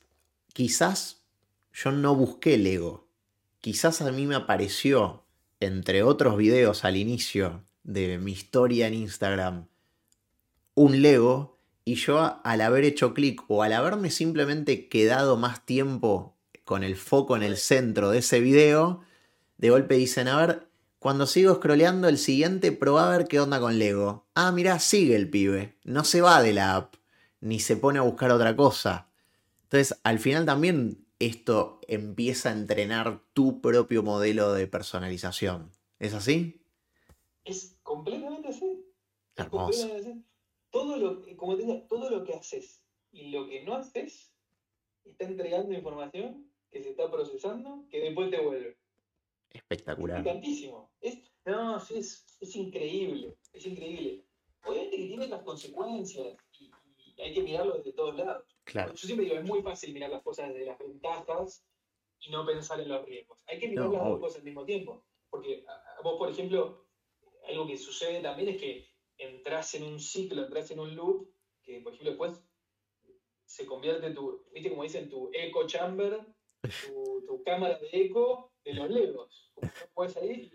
quizás 0.53 1.23
yo 1.73 1.91
no 1.91 2.15
busqué 2.15 2.57
Lego. 2.57 3.07
Quizás 3.59 4.01
a 4.01 4.11
mí 4.11 4.25
me 4.25 4.35
apareció, 4.35 5.23
entre 5.59 6.03
otros 6.03 6.37
videos 6.37 6.85
al 6.85 6.97
inicio 6.97 7.63
de 7.83 8.17
mi 8.17 8.31
historia 8.31 8.87
en 8.87 8.93
Instagram, 8.93 9.67
un 10.73 11.01
Lego 11.01 11.57
y 11.83 11.95
yo 11.95 12.39
al 12.43 12.61
haber 12.61 12.83
hecho 12.83 13.13
clic 13.13 13.43
o 13.47 13.63
al 13.63 13.73
haberme 13.73 14.09
simplemente 14.09 14.87
quedado 14.89 15.37
más 15.37 15.65
tiempo 15.65 16.35
con 16.63 16.83
el 16.83 16.95
foco 16.95 17.35
en 17.35 17.43
el 17.43 17.57
centro 17.57 18.09
de 18.09 18.19
ese 18.19 18.39
video, 18.39 19.01
de 19.57 19.69
golpe 19.69 19.95
dicen, 19.95 20.27
a 20.27 20.37
ver, 20.37 20.67
cuando 20.99 21.27
sigo 21.27 21.55
scrolleando 21.55 22.07
el 22.07 22.17
siguiente, 22.17 22.71
probá 22.71 23.07
a 23.07 23.17
ver 23.17 23.27
qué 23.27 23.39
onda 23.39 23.59
con 23.59 23.77
Lego. 23.77 24.25
Ah, 24.33 24.51
mira, 24.51 24.79
sigue 24.79 25.15
el 25.15 25.29
pibe. 25.29 25.77
No 25.83 26.03
se 26.03 26.21
va 26.21 26.41
de 26.41 26.53
la 26.53 26.75
app, 26.75 26.95
ni 27.41 27.59
se 27.59 27.77
pone 27.77 27.99
a 27.99 28.03
buscar 28.03 28.31
otra 28.31 28.55
cosa. 28.55 29.09
Entonces, 29.63 29.99
al 30.03 30.19
final 30.19 30.45
también 30.45 31.05
esto 31.19 31.79
empieza 31.87 32.49
a 32.49 32.53
entrenar 32.53 33.21
tu 33.33 33.61
propio 33.61 34.03
modelo 34.03 34.53
de 34.53 34.67
personalización. 34.67 35.71
¿Es 35.99 36.13
así? 36.13 36.61
Es 37.43 37.77
completamente 37.83 38.49
así. 38.49 38.85
Hermoso. 39.35 39.89
Todo 40.71 40.97
lo, 40.97 41.21
como 41.37 41.55
te 41.55 41.85
todo 41.87 42.09
lo 42.09 42.23
que 42.23 42.33
haces 42.33 42.81
y 43.11 43.29
lo 43.29 43.47
que 43.47 43.63
no 43.63 43.75
haces 43.75 44.33
está 45.05 45.25
entregando 45.25 45.73
información 45.73 46.51
que 46.69 46.83
se 46.83 46.89
está 46.89 47.09
procesando 47.09 47.85
que 47.89 48.01
después 48.01 48.29
te 48.29 48.41
vuelve. 48.41 48.77
Espectacular. 49.55 50.25
Es 51.01 51.17
no, 51.45 51.79
sí, 51.79 51.97
es, 51.97 52.55
increíble. 52.55 53.37
Es 53.53 53.65
increíble. 53.65 54.25
Obviamente 54.63 54.97
que 54.97 55.07
tiene 55.07 55.27
las 55.27 55.43
consecuencias 55.43 56.35
y, 56.59 56.71
hay 57.21 57.33
que 57.33 57.43
mirarlo 57.43 57.77
desde 57.77 57.93
todos 57.93 58.15
lados. 58.15 58.43
Claro. 58.65 58.93
Yo 58.93 59.05
siempre 59.05 59.25
digo, 59.25 59.37
es 59.37 59.45
muy 59.45 59.61
fácil 59.61 59.93
mirar 59.93 60.09
las 60.09 60.23
cosas 60.23 60.49
desde 60.49 60.65
las 60.65 60.77
ventajas 60.77 61.65
y 62.19 62.29
no 62.29 62.45
pensar 62.45 62.81
en 62.81 62.89
los 62.89 63.05
riesgos. 63.05 63.39
Hay 63.47 63.59
que 63.59 63.69
mirar 63.69 63.89
las 63.89 64.03
dos 64.03 64.19
cosas 64.19 64.39
al 64.39 64.43
mismo 64.43 64.65
tiempo. 64.65 65.05
Porque 65.29 65.63
vos, 66.03 66.17
por 66.17 66.29
ejemplo, 66.29 66.87
algo 67.47 67.67
que 67.67 67.77
sucede 67.77 68.21
también 68.21 68.49
es 68.49 68.57
que 68.57 68.87
entras 69.17 69.75
en 69.75 69.83
un 69.83 69.99
ciclo, 69.99 70.43
entras 70.43 70.71
en 70.71 70.79
un 70.79 70.95
loop, 70.95 71.29
que 71.61 71.79
por 71.81 71.93
ejemplo 71.93 72.11
después 72.11 72.43
se 73.45 73.65
convierte 73.65 74.11
tu, 74.11 74.43
viste 74.51 74.69
como 74.69 74.83
dicen, 74.83 75.09
tu 75.09 75.29
echo 75.31 75.67
chamber, 75.67 76.25
tu, 76.61 77.23
tu 77.25 77.43
cámara 77.43 77.79
de 77.79 77.89
eco 77.91 78.54
de 78.65 78.73
los 78.73 78.89
legos. 78.89 79.51
no 79.61 79.69
puedes 79.93 80.13
salir 80.13 80.51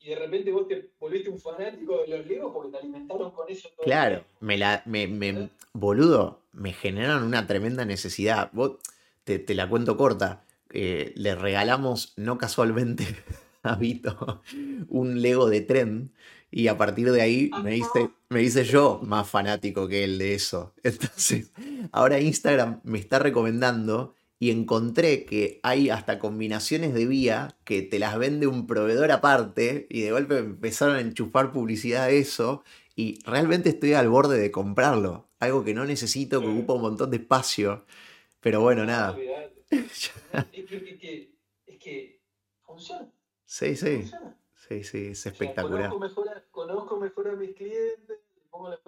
y, 0.00 0.08
de 0.08 0.16
repente 0.16 0.50
vos 0.50 0.66
te 0.66 0.90
volviste 0.98 1.30
un 1.30 1.38
fanático 1.38 2.02
de 2.02 2.08
los 2.08 2.26
legos 2.26 2.52
porque 2.52 2.72
te 2.72 2.78
alimentaron 2.78 3.30
con 3.30 3.48
eso. 3.48 3.68
claro, 3.84 4.24
me 4.40 4.58
la, 4.58 4.82
me, 4.84 5.06
me, 5.06 5.50
boludo, 5.72 6.42
me 6.50 6.72
generaron 6.72 7.22
una 7.22 7.46
tremenda 7.46 7.84
necesidad. 7.84 8.50
Vos, 8.52 8.78
te, 9.22 9.44
la 9.54 9.68
cuento 9.68 9.96
corta. 9.96 10.44
Eh, 10.70 11.12
le 11.14 11.36
regalamos, 11.36 12.14
no 12.16 12.36
casualmente, 12.36 13.06
a 13.62 13.76
Vito 13.76 14.42
un 14.88 15.22
Lego 15.22 15.48
de 15.48 15.60
tren. 15.60 16.12
Y 16.50 16.66
a 16.66 16.76
partir 16.76 17.10
de 17.12 17.22
ahí 17.22 17.50
me 17.62 17.76
hice, 17.76 18.10
me 18.28 18.42
hice 18.42 18.64
yo 18.64 19.00
más 19.04 19.28
fanático 19.28 19.88
que 19.88 20.04
él 20.04 20.18
de 20.18 20.34
eso. 20.34 20.74
Entonces, 20.82 21.52
ahora 21.92 22.20
Instagram 22.20 22.80
me 22.82 22.98
está 22.98 23.18
recomendando 23.18 24.14
y 24.42 24.50
encontré 24.50 25.24
que 25.24 25.60
hay 25.62 25.88
hasta 25.88 26.18
combinaciones 26.18 26.94
de 26.94 27.06
vía 27.06 27.56
que 27.62 27.80
te 27.80 28.00
las 28.00 28.18
vende 28.18 28.48
un 28.48 28.66
proveedor 28.66 29.12
aparte 29.12 29.86
y 29.88 30.00
de 30.00 30.10
golpe 30.10 30.38
empezaron 30.38 30.96
a 30.96 31.00
enchufar 31.00 31.52
publicidad 31.52 32.08
de 32.08 32.18
eso 32.18 32.64
y 32.96 33.20
realmente 33.24 33.68
estoy 33.68 33.92
al 33.92 34.08
borde 34.08 34.40
de 34.40 34.50
comprarlo. 34.50 35.28
Algo 35.38 35.62
que 35.62 35.74
no 35.74 35.84
necesito, 35.84 36.40
que 36.40 36.48
ocupa 36.48 36.72
un 36.72 36.82
montón 36.82 37.12
de 37.12 37.18
espacio. 37.18 37.84
Pero 38.40 38.60
bueno, 38.60 38.84
nada. 38.84 39.16
es, 39.70 40.10
que, 41.78 42.20
funciona. 42.66 43.08
Sí, 43.44 43.76
sí. 43.76 44.10
Sí, 44.56 44.82
sí, 44.82 45.06
es 45.12 45.24
espectacular. 45.24 45.90
conozco, 46.50 46.96
mejor 46.96 47.28
a, 47.28 47.36
mis 47.36 47.54
clientes, 47.54 48.18
pongo 48.50 48.70
la 48.70 48.80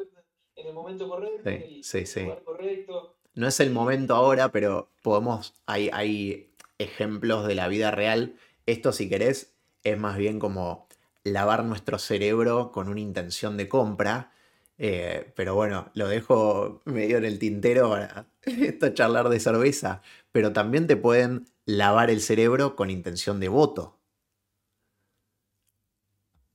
en 0.57 0.67
el 0.67 0.75
momento 0.75 1.09
correcto, 1.09 1.49
sí, 1.83 2.05
el 2.17 2.25
lugar 2.25 2.43
correcto 2.43 3.19
no 3.35 3.49
es 3.49 3.61
el 3.61 3.71
momento 3.71 4.15
ahora, 4.15 4.53
pero 4.53 4.91
podemos, 5.03 5.55
hay, 5.67 5.91
hay 5.93 6.53
ejemplos 6.79 7.47
de 7.47 7.55
la 7.55 7.69
vida 7.69 7.91
real. 7.91 8.37
Esto, 8.67 8.93
si 8.93 9.09
querés, 9.09 9.55
es 9.83 9.99
más 9.99 10.17
bien 10.17 10.39
como 10.39 10.89
lavar 11.25 11.65
nuestro 11.65 11.99
cerebro 11.99 12.71
con 12.73 12.89
una 12.89 13.01
intención 13.01 13.57
de 13.57 13.69
compra. 13.69 14.33
Eh, 14.79 15.33
pero 15.37 15.55
bueno, 15.55 15.91
lo 15.95 16.09
dejo 16.09 16.83
medio 16.85 17.19
en 17.19 17.25
el 17.25 17.39
tintero 17.39 17.91
para 17.91 18.27
esto 18.43 18.91
charlar 18.91 19.29
de 19.29 19.41
cerveza. 19.41 20.03
Pero 20.33 20.53
también 20.53 20.87
te 20.87 20.97
pueden 20.97 21.47
lavar 21.67 22.11
el 22.11 22.21
cerebro 22.21 22.77
con 22.77 22.91
intención 22.91 23.41
de 23.41 23.49
voto. 23.49 23.99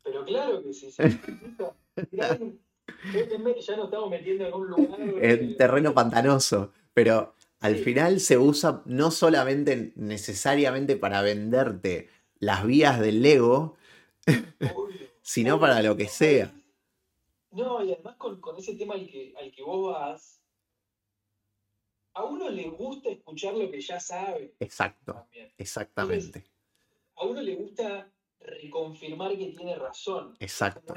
Pero 0.04 0.26
claro 0.26 0.64
que 0.64 0.74
sí. 0.74 0.94
ya 3.62 3.76
nos 3.76 3.86
estamos 3.86 4.10
metiendo 4.10 4.48
en 4.48 4.54
un 4.54 4.68
lugar. 4.68 5.00
En 5.22 5.58
terreno 5.58 5.94
pantanoso. 5.94 6.72
Pero 6.94 7.34
al 7.60 7.76
final 7.76 8.20
se 8.20 8.38
usa 8.38 8.82
no 8.86 9.12
solamente 9.12 9.94
necesariamente 9.96 10.96
para 10.96 11.22
venderte 11.22 12.10
las 12.40 12.66
vías 12.66 13.00
del 13.00 13.22
Lego, 13.22 13.76
sino 15.22 15.60
para 15.60 15.82
lo 15.82 15.96
que 15.96 16.08
sea. 16.08 16.54
No, 17.52 17.84
y 17.84 17.94
además 17.94 18.16
con, 18.18 18.40
ese 18.58 18.76
tema 18.76 18.94
al 18.94 19.08
que, 19.08 19.34
al 19.38 19.52
que 19.52 19.64
vos 19.64 19.94
vas, 19.94 20.42
a 22.14 22.24
uno 22.24 22.50
le 22.50 22.70
gusta 22.70 23.10
escuchar 23.10 23.56
lo 23.56 23.70
que 23.72 23.82
ya 23.82 24.00
sabe. 24.00 24.56
Exacto, 24.60 25.28
exactamente. 25.58 26.46
a 27.16 27.26
uno 27.26 27.42
le 27.42 27.56
gusta 27.56 28.10
reconfirmar 28.40 29.38
que 29.38 29.48
tiene 29.48 29.76
razón. 29.76 30.36
Exacto. 30.40 30.94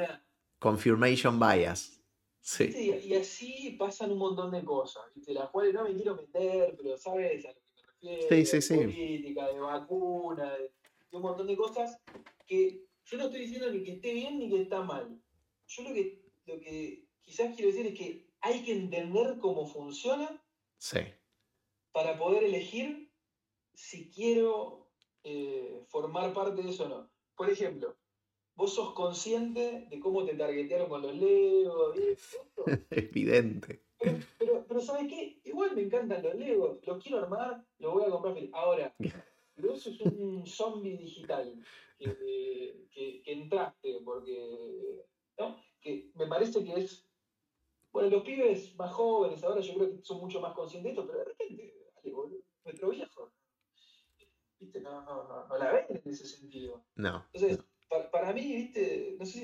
Confirmation 0.62 1.38
bias. 1.40 2.01
Sí. 2.40 2.64
Y, 2.75 3.09
y 3.09 3.14
así 3.14 3.77
pasan 3.79 4.12
un 4.12 4.18
montón 4.18 4.51
de 4.53 4.64
cosas, 4.64 5.03
¿viste? 5.14 5.33
las 5.35 5.51
cuales 5.51 5.75
no 5.75 5.85
me 5.85 5.94
quiero 5.94 6.14
meter, 6.16 6.75
pero 6.77 6.96
sabes 6.96 7.44
a 7.44 7.48
lo 7.48 7.55
que 7.55 7.61
me 7.77 7.83
refiero, 8.16 8.29
Sí, 8.29 8.46
sí, 8.46 8.57
de 8.57 8.62
sí. 8.62 8.75
política, 8.77 9.46
de 9.48 9.61
vacuna, 9.61 10.53
de, 10.55 10.62
de 11.11 11.16
un 11.16 11.22
montón 11.22 11.46
de 11.46 11.57
cosas 11.57 12.01
que 12.46 12.85
yo 13.05 13.18
no 13.18 13.25
estoy 13.25 13.40
diciendo 13.40 13.70
ni 13.70 13.83
que 13.85 13.92
esté 13.92 14.12
bien 14.14 14.38
ni 14.38 14.48
que 14.48 14.62
está 14.62 14.83
mal. 14.83 15.20
Yo 15.68 15.83
lo 15.85 15.94
que, 15.94 16.22
lo 16.46 16.59
que 16.61 17.07
quizás 17.20 17.55
quiero 17.57 17.70
decir 17.72 17.87
es 17.87 17.98
que 17.98 18.29
hay 18.40 18.62
que 18.64 18.72
entender 18.72 19.38
cómo 19.38 19.66
funciona 19.66 20.42
Sí. 20.79 20.98
para 21.92 22.18
poder 22.18 22.44
elegir 22.44 23.12
si 23.75 24.11
quiero 24.11 24.90
eh, 25.22 25.85
formar 25.88 26.33
parte 26.33 26.62
de 26.62 26.70
eso 26.70 26.85
o 26.87 26.88
no. 26.88 27.11
Por 27.37 27.48
ejemplo, 27.51 27.96
vos 28.62 28.75
sos 28.77 28.92
consciente 28.94 29.88
de 29.90 29.98
cómo 29.98 30.25
te 30.25 30.35
targetearon 30.37 30.88
con 30.88 31.03
los 31.03 31.16
Legos 31.16 31.96
Evidente. 32.90 33.83
pero, 33.98 34.18
pero, 34.38 34.64
pero 34.68 34.81
¿sabes 34.81 35.09
qué? 35.09 35.40
Igual 35.42 35.75
me 35.75 35.83
encantan 35.83 36.22
los 36.22 36.37
Legos, 36.37 36.79
los 36.87 37.03
quiero 37.03 37.18
armar, 37.18 37.66
los 37.81 37.92
voy 37.92 38.05
a 38.05 38.11
comprar. 38.11 38.37
Ahora, 38.53 38.94
pero 39.57 39.72
eso 39.75 39.90
es 39.90 40.01
un 40.03 40.46
zombie 40.46 40.96
digital 40.96 41.61
que, 41.98 42.05
eh, 42.20 42.87
que- 42.92 43.20
que 43.25 43.33
entraste, 43.33 43.98
porque, 44.05 45.05
¿no? 45.38 45.61
Que 45.81 46.12
me 46.14 46.29
parece 46.29 46.62
que 46.64 46.72
es, 46.75 47.05
bueno, 47.90 48.11
los 48.11 48.22
pibes 48.22 48.77
más 48.77 48.92
jóvenes 48.92 49.42
ahora 49.42 49.61
yo 49.61 49.75
creo 49.75 49.90
que 49.90 50.05
son 50.05 50.20
mucho 50.20 50.40
más 50.40 50.55
conscientes 50.55 50.94
de 50.94 51.01
esto, 51.01 51.05
pero 51.11 51.18
de 51.18 51.25
repente, 51.25 51.75
dale, 51.96 52.12
boludo, 52.12 52.44
nuestro 52.64 52.90
viejo, 52.90 53.33
¿viste? 54.61 54.81
No, 54.81 55.03
no, 55.03 55.25
no, 55.27 55.48
no 55.48 55.59
la 55.59 55.72
ven 55.72 55.87
en 55.88 56.12
ese 56.12 56.27
sentido. 56.29 56.85
No. 56.94 57.27
Entonces, 57.33 57.59
no. 57.59 57.71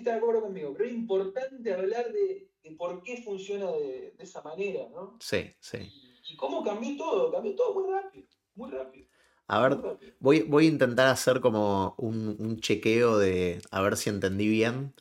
De 0.08 0.16
acuerdo 0.18 0.42
conmigo, 0.42 0.72
pero 0.72 0.88
es 0.88 0.94
importante 0.94 1.72
hablar 1.72 2.12
de, 2.12 2.50
de 2.62 2.70
por 2.76 3.02
qué 3.02 3.22
funciona 3.22 3.70
de, 3.72 4.12
de 4.16 4.24
esa 4.24 4.42
manera, 4.42 4.88
¿no? 4.90 5.16
Sí, 5.20 5.54
sí. 5.60 5.78
Y, 5.78 6.32
y 6.32 6.36
cómo 6.36 6.62
cambió 6.64 6.96
todo, 6.96 7.30
cambió 7.32 7.54
todo 7.54 7.74
muy 7.74 7.90
rápido, 7.90 8.26
muy 8.54 8.70
rápido. 8.70 9.08
A 9.46 9.60
ver, 9.62 9.78
rápido. 9.82 10.12
voy, 10.20 10.42
voy 10.42 10.66
a 10.66 10.68
intentar 10.68 11.06
hacer 11.08 11.40
como 11.40 11.94
un, 11.98 12.36
un 12.38 12.60
chequeo 12.60 13.18
de 13.18 13.62
a 13.70 13.80
ver 13.80 13.96
si 13.96 14.10
entendí 14.10 14.48
bien. 14.48 14.94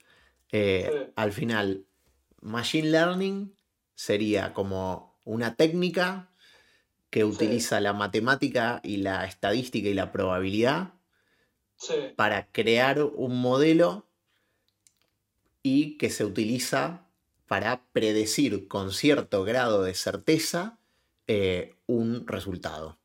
Eh, 0.52 0.90
Sí. 0.92 1.14
al 1.16 1.34
final, 1.34 1.86
Machine 2.42 2.90
Learning 2.90 3.56
sería 3.96 4.54
como 4.54 5.20
una 5.26 5.56
técnica 5.56 6.32
que 7.10 7.22
Sí. 7.22 7.26
utiliza 7.26 7.82
la 7.82 7.94
matemática 7.94 8.82
y 8.84 8.98
la 8.98 9.26
estadística 9.26 9.90
y 9.90 9.94
la 9.94 10.12
probabilidad 10.12 10.94
Sí, 11.78 11.94
para 12.16 12.52
crear 12.52 13.02
un 13.04 13.40
modelo 13.42 14.07
y 15.68 15.98
que 15.98 16.10
se 16.10 16.26
utiliza 16.26 17.08
para 17.48 17.86
predecir 17.94 18.68
con 18.68 18.92
cierto 18.92 19.44
grado 19.44 19.84
de 19.84 19.94
certeza 19.94 20.80
eh, 21.28 21.76
un 21.88 22.28
resultado. 22.28 23.00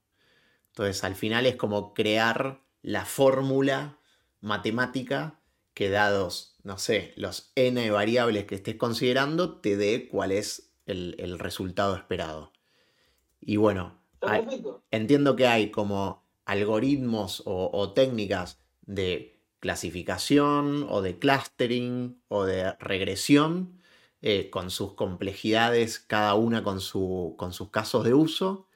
Entonces 0.68 1.04
al 1.04 1.14
final 1.16 1.46
es 1.46 1.56
como 1.56 1.94
crear 1.94 2.62
la 2.82 3.04
fórmula 3.04 3.98
matemática 4.40 5.40
que 5.74 5.90
dados, 5.90 6.56
no 6.64 6.78
sé, 6.78 7.12
los 7.16 7.52
n 7.54 7.90
variables 7.90 8.44
que 8.46 8.56
estés 8.56 8.76
considerando, 8.76 9.60
te 9.60 9.76
dé 9.76 10.08
cuál 10.08 10.32
es 10.32 10.72
el, 10.86 11.16
el 11.18 11.38
resultado 11.38 11.96
esperado. 11.96 12.52
Y 13.40 13.56
bueno, 13.56 14.00
hay- 14.24 14.48
entiendo 14.90 15.36
que 15.36 15.46
hay 15.46 15.70
como 15.70 16.24
algoritmos 16.44 17.42
o, 17.46 17.70
o 17.72 17.92
técnicas 17.92 18.60
de 18.82 19.31
clasificación 19.62 20.86
o 20.90 21.02
de 21.02 21.18
clustering 21.20 22.22
o 22.28 22.44
de 22.44 22.74
regresión 22.80 23.80
eh, 24.22 24.50
con 24.50 24.70
sus 24.70 24.94
complejidades, 24.94 26.00
cada 26.00 26.34
una 26.36 26.64
con, 26.64 26.80
su- 26.82 27.36
con 27.38 27.54
sus 27.54 27.70
casos 27.70 28.04
de 28.04 28.14
uso, 28.14 28.68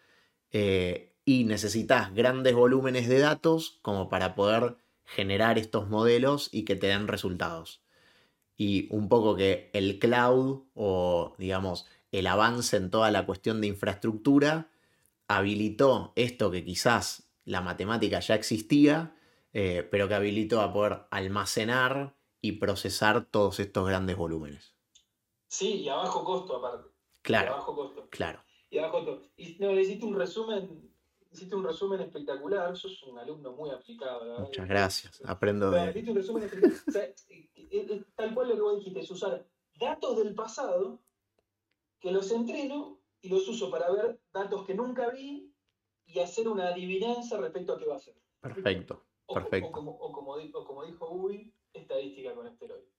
eh, 0.52 1.14
y 1.24 1.44
necesitas 1.44 2.14
grandes 2.14 2.54
volúmenes 2.54 3.08
de 3.08 3.18
datos 3.20 3.78
como 3.82 4.08
para 4.08 4.34
poder 4.36 4.76
generar 5.04 5.58
estos 5.58 5.88
modelos 5.88 6.50
y 6.52 6.64
que 6.64 6.76
te 6.76 6.88
den 6.88 7.08
resultados. 7.08 7.82
Y 8.56 8.88
un 8.94 9.08
poco 9.08 9.36
que 9.36 9.70
el 9.74 9.98
cloud 9.98 10.64
o 10.74 11.34
digamos 11.38 11.86
el 12.12 12.26
avance 12.26 12.76
en 12.76 12.90
toda 12.90 13.10
la 13.10 13.26
cuestión 13.26 13.60
de 13.60 13.66
infraestructura 13.66 14.70
habilitó 15.28 16.12
esto 16.16 16.50
que 16.50 16.64
quizás 16.64 17.30
la 17.44 17.62
matemática 17.62 18.20
ya 18.20 18.36
existía, 18.36 19.15
eh, 19.58 19.82
pero 19.90 20.06
que 20.06 20.14
habilitó 20.14 20.60
a 20.60 20.70
poder 20.70 21.06
almacenar 21.10 22.14
y 22.42 22.52
procesar 22.52 23.24
todos 23.24 23.58
estos 23.58 23.88
grandes 23.88 24.14
volúmenes. 24.16 24.74
Sí, 25.48 25.76
y 25.82 25.88
a 25.88 25.94
bajo 25.94 26.22
costo 26.24 26.56
aparte. 26.56 26.88
Y 26.88 27.18
a 27.18 27.22
Claro, 27.22 27.52
bajo 27.52 27.74
costo. 27.74 28.06
claro. 28.10 28.42
Y 28.68 28.76
a 28.78 28.82
bajo 28.82 29.02
costo. 29.04 29.30
Y 29.38 29.56
no, 29.58 29.72
le 29.72 29.80
hiciste 29.80 30.04
un 30.04 30.14
resumen, 30.14 30.92
hiciste 31.32 31.54
un 31.54 31.64
resumen 31.64 32.00
espectacular. 32.02 32.76
Sos 32.76 33.02
un 33.04 33.18
alumno 33.18 33.52
muy 33.52 33.70
aplicado, 33.70 34.20
verdad. 34.20 34.40
Muchas 34.40 34.68
gracias. 34.68 35.22
Aprendo 35.24 35.70
Pero 35.70 35.84
de... 35.84 35.90
hiciste 35.90 36.10
un 36.10 36.16
resumen 36.18 36.42
espectacular. 36.42 36.82
O 36.88 36.92
sea, 36.92 37.04
es- 37.04 37.26
es 37.90 38.14
tal 38.14 38.34
cual 38.34 38.48
lo 38.50 38.54
que 38.56 38.60
vos 38.60 38.78
dijiste, 38.78 39.00
es 39.00 39.10
usar 39.10 39.46
datos 39.80 40.18
del 40.18 40.34
pasado 40.34 41.00
que 41.98 42.12
los 42.12 42.30
entreno 42.30 43.00
y 43.22 43.30
los 43.30 43.48
uso 43.48 43.70
para 43.70 43.90
ver 43.90 44.20
datos 44.34 44.66
que 44.66 44.74
nunca 44.74 45.08
vi 45.08 45.50
y 46.04 46.18
hacer 46.20 46.46
una 46.46 46.68
adivinanza 46.68 47.38
respecto 47.38 47.72
a 47.72 47.78
qué 47.78 47.86
va 47.86 47.96
a 47.96 48.00
ser. 48.00 48.14
Perfecto, 48.40 49.05
O, 49.26 49.32
o 49.32 49.34
perfecto. 49.34 49.72
como, 49.72 49.90
o 49.92 50.12
como 50.12 50.32
o 50.32 50.64
como 50.64 50.84
dijo 50.84 51.08
Ubi, 51.10 51.52
estadística 51.72 52.34
con 52.34 52.46
esteroides. 52.46 52.94